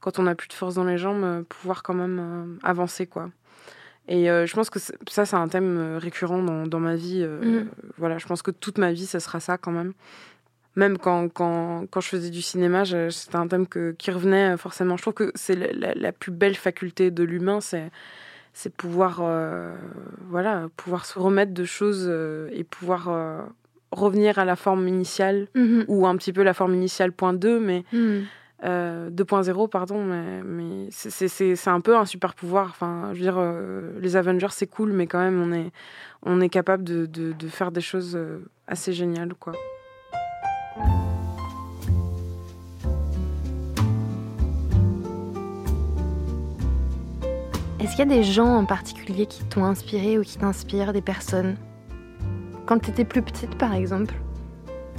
Quand 0.00 0.18
on 0.18 0.22
n'a 0.24 0.34
plus 0.34 0.48
de 0.48 0.52
force 0.54 0.74
dans 0.76 0.84
les 0.84 0.96
jambes, 0.98 1.24
euh, 1.24 1.42
pouvoir 1.48 1.82
quand 1.82 1.94
même 1.94 2.18
euh, 2.20 2.58
avancer, 2.62 3.06
quoi. 3.06 3.30
Et 4.08 4.30
euh, 4.30 4.44
je 4.46 4.54
pense 4.54 4.68
que 4.70 4.78
ça, 5.08 5.24
c'est 5.24 5.36
un 5.36 5.48
thème 5.48 5.76
euh, 5.78 5.98
récurrent 5.98 6.42
dans, 6.42 6.66
dans 6.66 6.80
ma 6.80 6.94
vie. 6.96 7.20
euh, 7.22 7.62
Mm. 7.64 7.68
Voilà, 7.98 8.18
je 8.18 8.26
pense 8.26 8.42
que 8.42 8.50
toute 8.50 8.78
ma 8.78 8.92
vie, 8.92 9.06
ça 9.06 9.18
sera 9.20 9.40
ça 9.40 9.56
quand 9.58 9.70
même. 9.72 9.92
Même 10.76 10.98
quand, 10.98 11.28
quand, 11.28 11.84
quand 11.90 12.00
je 12.00 12.08
faisais 12.08 12.30
du 12.30 12.42
cinéma, 12.42 12.84
c'était 13.10 13.36
un 13.36 13.46
thème 13.46 13.66
que, 13.66 13.92
qui 13.92 14.10
revenait 14.10 14.56
forcément. 14.56 14.96
Je 14.96 15.02
trouve 15.02 15.14
que 15.14 15.30
c'est 15.36 15.54
la, 15.54 15.72
la- 15.72 15.94
la 15.94 16.12
plus 16.12 16.32
belle 16.32 16.56
faculté 16.56 17.10
de 17.10 17.22
l'humain, 17.24 17.60
c'est 17.60 17.90
c'est 18.56 18.72
pouvoir, 18.72 19.18
euh, 19.22 19.74
voilà, 20.28 20.68
pouvoir 20.76 21.06
se 21.06 21.18
remettre 21.18 21.52
de 21.52 21.64
choses 21.64 22.08
et 22.52 22.62
pouvoir 22.64 23.08
revenir 23.90 24.38
à 24.38 24.44
la 24.44 24.54
forme 24.56 24.86
initiale 24.88 25.48
Mhm. 25.54 25.84
ou 25.88 26.06
un 26.06 26.16
petit 26.16 26.32
peu 26.32 26.42
la 26.42 26.54
forme 26.54 26.74
initiale 26.74 27.10
point 27.12 27.32
2, 27.32 27.58
mais 27.60 27.84
Mhm. 27.92 28.24
Euh, 28.64 29.10
2.0, 29.10 29.68
pardon, 29.68 30.02
mais, 30.04 30.42
mais 30.42 30.88
c'est- 30.90 31.68
un 31.68 31.80
peu 31.80 31.96
un 31.96 32.04
super 32.06 32.34
pouvoir. 32.34 32.68
Enfin, 32.70 33.10
je 33.12 33.18
veux 33.18 33.22
dire, 33.24 33.36
euh, 33.38 33.98
les 34.00 34.16
Avengers, 34.16 34.48
c'est 34.50 34.66
cool, 34.66 34.92
mais 34.92 35.06
quand 35.06 35.18
même, 35.18 35.40
on 35.40 35.52
est, 35.52 35.70
on 36.22 36.40
est 36.40 36.48
capable 36.48 36.84
de, 36.84 37.06
de, 37.06 37.32
de 37.32 37.48
faire 37.48 37.70
des 37.72 37.80
choses 37.82 38.16
euh, 38.16 38.38
assez 38.66 38.92
géniales, 38.92 39.34
quoi. 39.34 39.52
Est-ce 47.80 47.90
qu'il 47.90 47.98
y 47.98 48.02
a 48.02 48.16
des 48.16 48.22
gens 48.24 48.56
en 48.56 48.64
particulier 48.64 49.26
qui 49.26 49.44
t'ont 49.44 49.64
inspiré 49.64 50.18
ou 50.18 50.22
qui 50.22 50.38
t'inspirent, 50.38 50.92
des 50.92 51.02
personnes? 51.02 51.56
Quand 52.66 52.78
tu 52.78 52.90
étais 52.90 53.04
plus 53.04 53.20
petite, 53.22 53.56
par 53.58 53.74
exemple? 53.74 54.14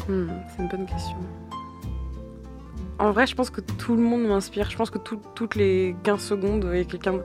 Hmm, 0.08 0.28
c'est 0.50 0.62
une 0.62 0.68
bonne 0.70 0.86
question. 0.86 1.18
En 3.00 3.12
vrai, 3.12 3.28
je 3.28 3.36
pense 3.36 3.50
que 3.50 3.62
tout 3.62 3.96
le 3.96 4.02
monde 4.02 4.24
m'inspire. 4.26 4.70
Je 4.70 4.78
pense 4.78 4.90
que 4.90 4.98
tout- 4.98 5.20
toutes 5.36 5.56
les 5.56 5.96
15 6.04 6.22
secondes, 6.22 6.68
il 6.72 6.78
y 6.78 6.82
a 6.82 6.86
quelqu'un. 6.86 7.16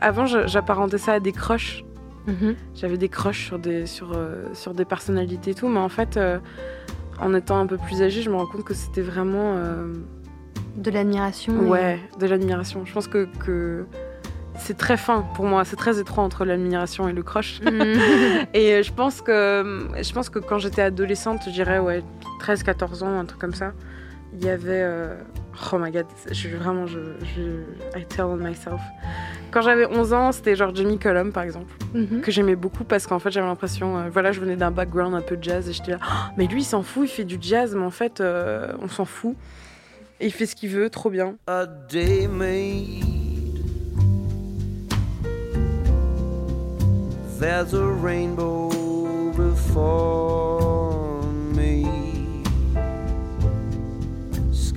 Avant, 0.00 0.26
j'apparentais 0.26 0.98
ça 0.98 1.14
à 1.14 1.20
des 1.20 1.32
crushs. 1.32 1.84
Mhm. 2.26 2.56
J'avais 2.74 2.98
des 2.98 3.08
crushs 3.08 3.46
sur 3.46 3.58
des, 3.58 3.86
sur, 3.86 4.12
euh, 4.14 4.44
sur 4.52 4.74
des 4.74 4.84
personnalités 4.84 5.52
et 5.52 5.54
tout, 5.54 5.68
mais 5.68 5.78
en 5.80 5.88
fait, 5.88 6.18
euh, 6.18 6.38
en 7.20 7.32
étant 7.34 7.58
un 7.58 7.66
peu 7.66 7.78
plus 7.78 8.02
âgée, 8.02 8.20
je 8.20 8.28
me 8.30 8.36
rends 8.36 8.46
compte 8.46 8.64
que 8.64 8.74
c'était 8.74 9.00
vraiment. 9.02 9.54
euh, 9.56 9.94
De 10.76 10.90
l'admiration 10.90 11.54
et- 11.64 11.68
Ouais, 11.68 11.98
de 12.20 12.26
l'admiration. 12.26 12.84
Je 12.84 12.92
pense 12.92 13.08
que, 13.08 13.26
que 13.44 13.86
c'est 14.58 14.76
très 14.76 14.96
fin 14.98 15.22
pour 15.34 15.44
moi, 15.46 15.64
c'est 15.64 15.74
très 15.76 15.98
étroit 15.98 16.22
entre 16.22 16.44
l'admiration 16.44 17.08
et 17.08 17.12
le 17.14 17.22
crush. 17.22 17.60
Mhm. 17.62 17.72
et 18.54 18.74
euh, 18.74 18.82
je 18.82 18.92
pense 18.92 19.22
que 19.22 19.88
je 20.00 20.12
pense 20.12 20.28
que 20.28 20.38
quand 20.38 20.58
j'étais 20.58 20.82
adolescente, 20.82 21.40
je 21.46 21.50
dirais 21.50 21.78
ouais, 21.78 22.02
13 22.40 22.62
14 22.62 23.02
ans, 23.02 23.18
un 23.18 23.24
truc 23.24 23.40
comme 23.40 23.54
ça, 23.54 23.72
il 24.34 24.44
y 24.44 24.48
avait 24.50 24.82
euh, 24.82 25.14
oh 25.72 25.78
my 25.78 25.90
god, 25.90 26.06
je 26.30 26.48
vraiment 26.56 26.86
je, 26.86 26.98
je 27.34 27.98
I 27.98 28.04
tell 28.06 28.26
on 28.26 28.36
myself. 28.36 28.80
Quand 29.50 29.62
j'avais 29.62 29.86
11 29.86 30.12
ans, 30.12 30.32
c'était 30.32 30.54
genre 30.56 30.74
Jamie 30.74 30.98
Cullum 30.98 31.32
par 31.32 31.42
exemple, 31.42 31.72
Mhm. 31.94 32.20
que 32.20 32.30
j'aimais 32.30 32.56
beaucoup 32.56 32.84
parce 32.84 33.06
qu'en 33.06 33.18
fait, 33.18 33.30
j'avais 33.30 33.46
l'impression 33.46 33.96
euh, 33.98 34.08
voilà, 34.12 34.30
je 34.32 34.40
venais 34.40 34.56
d'un 34.56 34.70
background 34.70 35.14
un 35.14 35.22
peu 35.22 35.36
de 35.38 35.42
jazz 35.42 35.68
et 35.68 35.72
j'étais 35.72 35.92
là 35.92 35.98
Oh, 36.02 36.32
mais 36.36 36.46
lui 36.46 36.60
il 36.60 36.64
s'en 36.64 36.82
fout, 36.82 37.08
il 37.08 37.12
fait 37.12 37.24
du 37.24 37.38
jazz, 37.40 37.74
mais 37.74 37.84
en 37.84 37.90
fait 37.90 38.20
euh, 38.20 38.72
on 38.82 38.88
s'en 38.88 39.04
fout. 39.06 39.34
Et 40.20 40.26
il 40.26 40.32
fait 40.32 40.46
ce 40.46 40.54
qu'il 40.56 40.70
veut, 40.70 40.90
trop 40.90 41.10
bien. 41.10 41.36
a 41.46 41.64
day 41.64 42.26
made. 42.26 43.04
There's 47.40 47.72
a 47.72 47.84
rainbow 47.86 48.68
before 49.36 50.67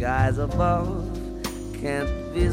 Above 0.04 1.06
can't 1.80 2.10
be. 2.34 2.52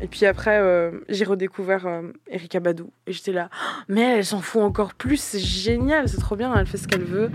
Et 0.00 0.08
puis 0.08 0.24
après, 0.24 0.58
euh, 0.58 0.90
j'ai 1.10 1.24
redécouvert 1.24 1.86
euh, 1.86 2.12
Erika 2.30 2.60
Badou. 2.60 2.92
Et 3.06 3.12
j'étais 3.12 3.32
là, 3.32 3.50
mais 3.88 4.18
elle 4.18 4.24
s'en 4.24 4.40
fout 4.40 4.62
encore 4.62 4.94
plus, 4.94 5.20
c'est 5.20 5.38
génial, 5.38 6.08
c'est 6.08 6.16
trop 6.20 6.36
bien, 6.36 6.54
elle 6.54 6.66
fait 6.66 6.78
ce 6.78 6.88
qu'elle 6.88 7.04
veut. 7.04 7.30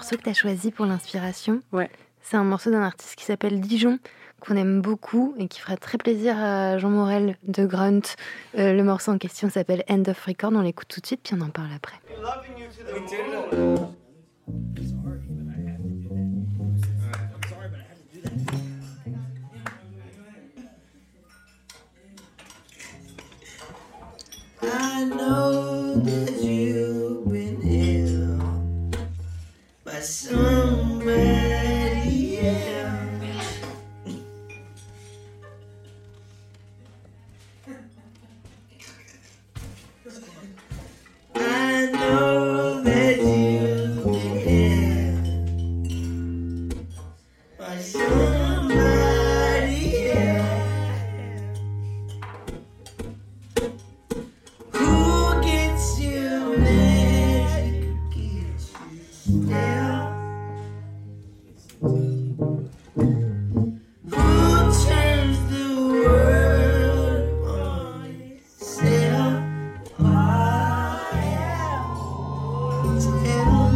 Morceau 0.00 0.16
que 0.16 0.22
tu 0.22 0.30
as 0.30 0.34
choisi 0.34 0.70
pour 0.70 0.86
l'inspiration. 0.86 1.60
Ouais. 1.72 1.90
C'est 2.22 2.38
un 2.38 2.44
morceau 2.44 2.70
d'un 2.70 2.80
artiste 2.80 3.16
qui 3.16 3.24
s'appelle 3.26 3.60
Dijon, 3.60 3.98
qu'on 4.40 4.56
aime 4.56 4.80
beaucoup 4.80 5.34
et 5.38 5.46
qui 5.46 5.60
fera 5.60 5.76
très 5.76 5.98
plaisir 5.98 6.38
à 6.38 6.78
Jean 6.78 6.88
Morel 6.88 7.36
de 7.42 7.66
Grunt. 7.66 8.16
Euh, 8.56 8.72
le 8.72 8.82
morceau 8.82 9.12
en 9.12 9.18
question 9.18 9.50
s'appelle 9.50 9.84
End 9.90 10.04
of 10.08 10.24
Record. 10.24 10.52
On 10.54 10.62
l'écoute 10.62 10.88
tout 10.88 11.02
de 11.02 11.06
suite, 11.06 11.20
puis 11.22 11.34
on 11.38 11.42
en 11.42 11.50
parle 11.50 11.68
après. 11.76 12.00
I 24.62 25.04
know 25.04 25.69
Tell 73.22 73.69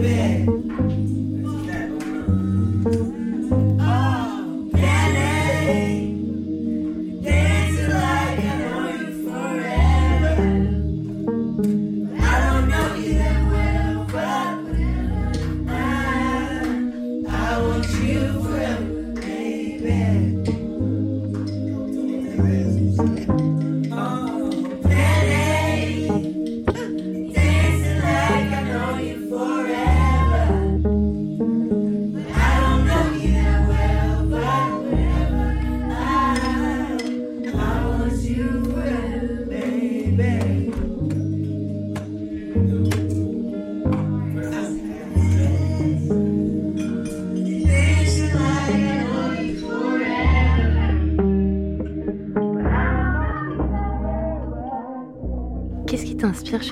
baby. 0.00 0.31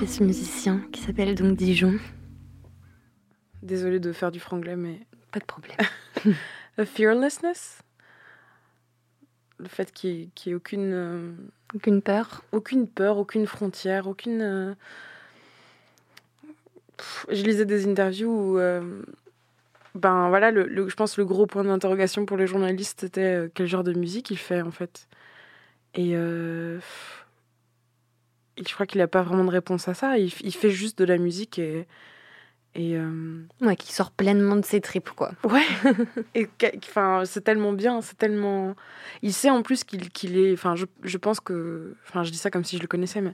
Chez 0.01 0.07
ce 0.07 0.23
musicien 0.23 0.81
qui 0.91 0.99
s'appelle 0.99 1.35
donc 1.35 1.55
Dijon 1.55 1.93
Désolée 3.61 3.99
de 3.99 4.11
faire 4.11 4.31
du 4.31 4.39
franglais, 4.39 4.75
mais 4.75 4.99
Pas 5.31 5.39
de 5.39 5.45
problème. 5.45 5.77
The 6.79 6.85
fearlessness, 6.85 7.83
le 9.59 9.67
fait 9.67 9.91
qu'il 9.91 10.29
n'y 10.47 10.51
ait 10.51 10.55
aucune, 10.55 10.91
euh, 10.91 11.31
Aucune 11.75 12.01
peur 12.01 12.43
aucune 12.51 12.87
peur, 12.87 13.17
aucune 13.19 13.45
frontière, 13.45 14.07
aucune. 14.07 14.41
euh, 14.41 14.73
pff, 16.97 17.27
Je 17.29 17.43
lisais 17.43 17.65
des 17.65 17.87
interviews 17.87 18.31
où, 18.53 18.57
euh, 18.57 19.03
ben 19.93 20.29
voilà, 20.29 20.49
le, 20.49 20.63
le- 20.63 20.89
je 20.89 20.95
pense 20.95 21.15
le 21.19 21.25
gros 21.25 21.45
point 21.45 21.63
d'interrogation 21.63 22.25
pour 22.25 22.37
les 22.37 22.47
journalistes 22.47 23.01
c'était 23.01 23.51
quel 23.53 23.67
genre 23.67 23.83
de 23.83 23.93
musique 23.93 24.31
il 24.31 24.37
fait 24.39 24.63
en 24.63 24.71
fait. 24.71 25.07
Et, 25.93 26.15
et 28.57 28.63
je 28.67 28.73
crois 28.73 28.85
qu'il 28.85 28.99
n'a 28.99 29.07
pas 29.07 29.21
vraiment 29.23 29.43
de 29.45 29.49
réponse 29.51 29.87
à 29.87 29.93
ça. 29.93 30.17
Il, 30.17 30.31
il 30.41 30.53
fait 30.53 30.69
juste 30.71 30.97
de 30.99 31.05
la 31.05 31.17
musique 31.17 31.57
et. 31.59 31.87
et 32.75 32.95
euh, 32.97 33.43
Ouais, 33.61 33.75
qui 33.75 33.93
sort 33.93 34.11
pleinement 34.11 34.55
de 34.57 34.65
ses 34.65 34.81
tripes, 34.81 35.09
quoi. 35.11 35.31
Ouais. 35.43 35.65
Et 36.35 36.47
enfin, 36.77 37.23
c'est 37.25 37.41
tellement 37.43 37.73
bien, 37.73 38.01
c'est 38.01 38.17
tellement. 38.17 38.75
Il 39.21 39.33
sait 39.33 39.49
en 39.49 39.61
plus 39.61 39.83
qu'il 39.83 40.37
est. 40.37 40.53
Enfin, 40.53 40.75
je, 40.75 40.85
je 41.03 41.17
pense 41.17 41.39
que. 41.39 41.95
Enfin, 42.07 42.23
je 42.23 42.31
dis 42.31 42.37
ça 42.37 42.49
comme 42.51 42.63
si 42.63 42.77
je 42.77 42.81
le 42.81 42.87
connaissais, 42.87 43.21
mais 43.21 43.33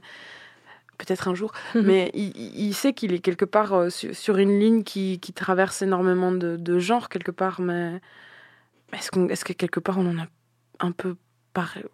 peut-être 0.98 1.28
un 1.28 1.34
jour. 1.34 1.52
mais 1.74 2.10
il, 2.14 2.36
il- 2.36 2.74
sait 2.74 2.92
qu'il 2.92 3.12
est 3.12 3.20
quelque 3.20 3.44
part 3.44 3.72
euh, 3.74 3.88
sur, 3.90 4.14
sur 4.16 4.36
une 4.38 4.58
ligne 4.58 4.82
qui, 4.82 5.20
qui 5.20 5.32
traverse 5.32 5.82
énormément 5.82 6.32
de, 6.32 6.56
de 6.56 6.78
genres 6.78 7.08
quelque 7.08 7.30
part. 7.30 7.60
Mais 7.60 8.00
est-ce 8.92 9.10
qu'on, 9.10 9.28
est-ce 9.28 9.44
que 9.44 9.52
quelque 9.52 9.78
part 9.80 9.98
on 9.98 10.06
en 10.10 10.18
a 10.18 10.26
un 10.80 10.90
peu 10.92 11.16
pareil 11.52 11.84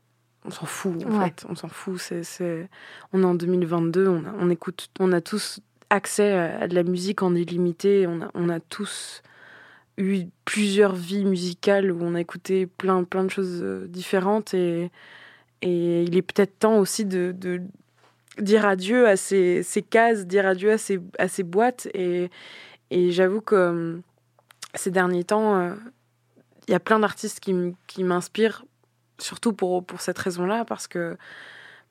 On 0.44 0.50
s'en 0.50 0.66
fout 0.66 0.92
en 1.06 1.18
Ouais. 1.20 1.26
fait. 1.26 1.46
On 1.48 1.54
s'en 1.54 1.68
fout. 1.68 1.98
C'est, 1.98 2.22
c'est... 2.22 2.68
On 3.12 3.22
est 3.22 3.26
en 3.26 3.34
2022. 3.34 4.08
On, 4.08 4.24
a- 4.24 4.34
on 4.38 4.50
écoute. 4.50 4.88
On 5.00 5.12
a 5.12 5.20
tous 5.20 5.60
accès 5.90 6.32
à, 6.32 6.68
de 6.68 6.74
la 6.74 6.82
musique 6.82 7.22
en 7.22 7.34
illimité. 7.34 8.06
On 8.06 8.20
a, 8.22 8.30
on 8.34 8.48
a 8.48 8.60
tous 8.60 9.22
eu 9.96 10.24
plusieurs 10.44 10.94
vies 10.94 11.24
musicales 11.24 11.92
où 11.92 11.98
on 12.02 12.14
a 12.14 12.20
écouté 12.20 12.66
plein, 12.66 13.04
plein 13.04 13.24
de 13.24 13.30
choses 13.30 13.60
euh, 13.62 13.86
différentes 13.86 14.52
et, 14.52 14.90
et 15.62 16.02
il 16.02 16.16
est 16.16 16.22
peut-être 16.22 16.58
temps 16.58 16.78
aussi 16.78 17.04
de, 17.04 17.32
de 17.36 17.62
dire 18.40 18.66
adieu 18.66 19.06
à 19.06 19.16
ces, 19.16 19.62
ces 19.62 19.82
cases, 19.82 20.26
dire 20.26 20.46
adieu 20.46 20.72
à 20.72 20.78
ces, 20.78 20.98
à 21.18 21.28
ces 21.28 21.44
boîtes 21.44 21.86
et, 21.94 22.28
et 22.90 23.12
j'avoue 23.12 23.40
que 23.40 23.54
euh, 23.54 23.98
ces 24.74 24.90
derniers 24.90 25.22
temps, 25.22 25.56
euh, 25.60 25.74
il 26.66 26.72
y 26.72 26.74
a 26.74 26.80
plein 26.80 26.98
d'artistes 26.98 27.38
qui 27.38 28.02
m'inspirent, 28.02 28.64
surtout 29.18 29.52
pour, 29.52 29.84
pour 29.84 30.00
cette 30.00 30.18
raison-là, 30.18 30.64
parce 30.64 30.86
que, 30.86 31.16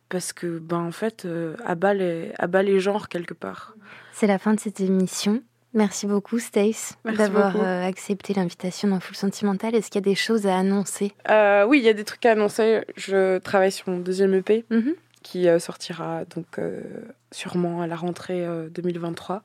parce 0.10 0.34
que 0.34 0.60
ben, 0.60 0.80
en 0.80 0.92
fait, 0.92 1.26
euh, 1.26 1.56
abat, 1.66 1.94
les, 1.94 2.32
abat 2.38 2.64
les 2.64 2.80
genres 2.80 3.10
quelque 3.10 3.34
part. 3.34 3.76
C'est 4.12 4.28
la 4.28 4.40
fin 4.40 4.54
de 4.54 4.60
cette 4.60 4.80
émission. 4.80 5.42
Merci 5.74 6.06
beaucoup, 6.06 6.38
Stace, 6.38 6.98
d'avoir 7.04 7.60
euh, 7.60 7.84
accepté 7.84 8.36
l'invitation 8.36 8.88
dans 8.90 9.00
Full 9.00 9.16
Sentimental. 9.16 9.74
Est-ce 9.74 9.90
qu'il 9.90 10.00
y 10.00 10.04
a 10.04 10.10
des 10.10 10.16
choses 10.16 10.46
à 10.46 10.56
annoncer? 10.56 11.14
Euh, 11.32 11.66
oui, 11.66 11.80
il 11.80 11.84
y 11.84 11.90
a 11.90 11.94
des 11.94 12.04
trucs 12.04 12.24
à 12.28 12.34
annoncer. 12.34 12.86
Je 12.96 13.40
travaille 13.40 13.72
sur 13.72 13.90
mon 13.90 13.98
deuxième 13.98 14.36
EP. 14.36 14.66
Mhm. 14.70 14.94
qui 15.24 15.48
euh, 15.48 15.58
sortira 15.58 16.26
donc 16.26 16.60
sûrement 17.32 17.82
à 17.82 17.88
la 17.88 17.96
rentrée 17.96 18.46
euh, 18.46 18.70
2023. 18.70 19.42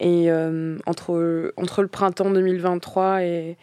Et 0.00 0.28
entre, 0.86 1.52
entre 1.56 1.82
le 1.82 1.88
printemps 1.88 2.30
2023 2.30 3.22
et, 3.22 3.56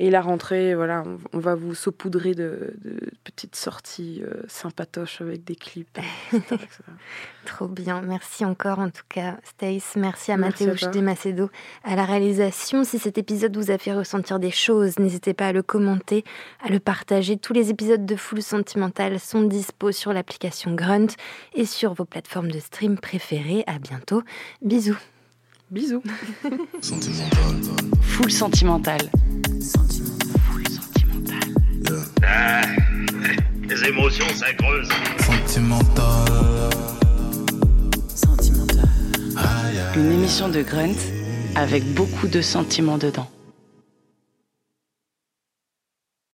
et 0.00 0.10
la 0.10 0.20
rentrée, 0.20 0.76
voilà, 0.76 1.02
on, 1.04 1.18
on 1.32 1.40
va 1.40 1.56
vous 1.56 1.74
saupoudrer 1.74 2.34
de, 2.34 2.72
de 2.84 3.00
petites 3.24 3.56
sorties 3.56 4.22
euh, 4.22 4.42
sympatoches 4.46 5.20
avec 5.20 5.42
des 5.42 5.56
clips. 5.56 5.98
etc., 6.32 6.42
etc. 6.54 6.68
Trop 7.44 7.66
bien. 7.66 8.00
Merci 8.02 8.44
encore, 8.44 8.78
en 8.78 8.90
tout 8.90 9.02
cas, 9.08 9.38
Stace. 9.42 9.96
Merci 9.96 10.30
à 10.30 10.36
Mathéo 10.36 10.72
Macedo 11.02 11.50
à 11.82 11.96
la 11.96 12.04
réalisation. 12.04 12.84
Si 12.84 13.00
cet 13.00 13.18
épisode 13.18 13.56
vous 13.56 13.72
a 13.72 13.78
fait 13.78 13.92
ressentir 13.92 14.38
des 14.38 14.52
choses, 14.52 15.00
n'hésitez 15.00 15.34
pas 15.34 15.48
à 15.48 15.52
le 15.52 15.62
commenter, 15.62 16.24
à 16.62 16.68
le 16.68 16.78
partager. 16.78 17.36
Tous 17.36 17.52
les 17.52 17.70
épisodes 17.70 18.06
de 18.06 18.14
Full 18.14 18.42
Sentimental 18.42 19.18
sont 19.18 19.42
dispo 19.42 19.90
sur 19.90 20.12
l'application 20.12 20.74
Grunt 20.74 21.08
et 21.54 21.66
sur 21.66 21.94
vos 21.94 22.04
plateformes 22.04 22.52
de 22.52 22.60
stream 22.60 22.98
préférées. 22.98 23.64
À 23.66 23.80
bientôt. 23.80 24.22
Bisous. 24.62 24.98
Bisous. 25.72 26.02
Full 28.02 28.30
sentimental. 28.30 29.10
Les 33.68 33.88
émotions, 33.88 34.26
ça 34.34 34.52
creuse. 34.54 34.88
Sentimental. 35.20 36.28
Une 39.96 40.12
émission 40.12 40.48
de 40.48 40.62
Grunt 40.62 40.96
avec 41.54 41.84
beaucoup 41.94 42.28
de 42.28 42.40
sentiments 42.40 42.98
dedans. 42.98 43.28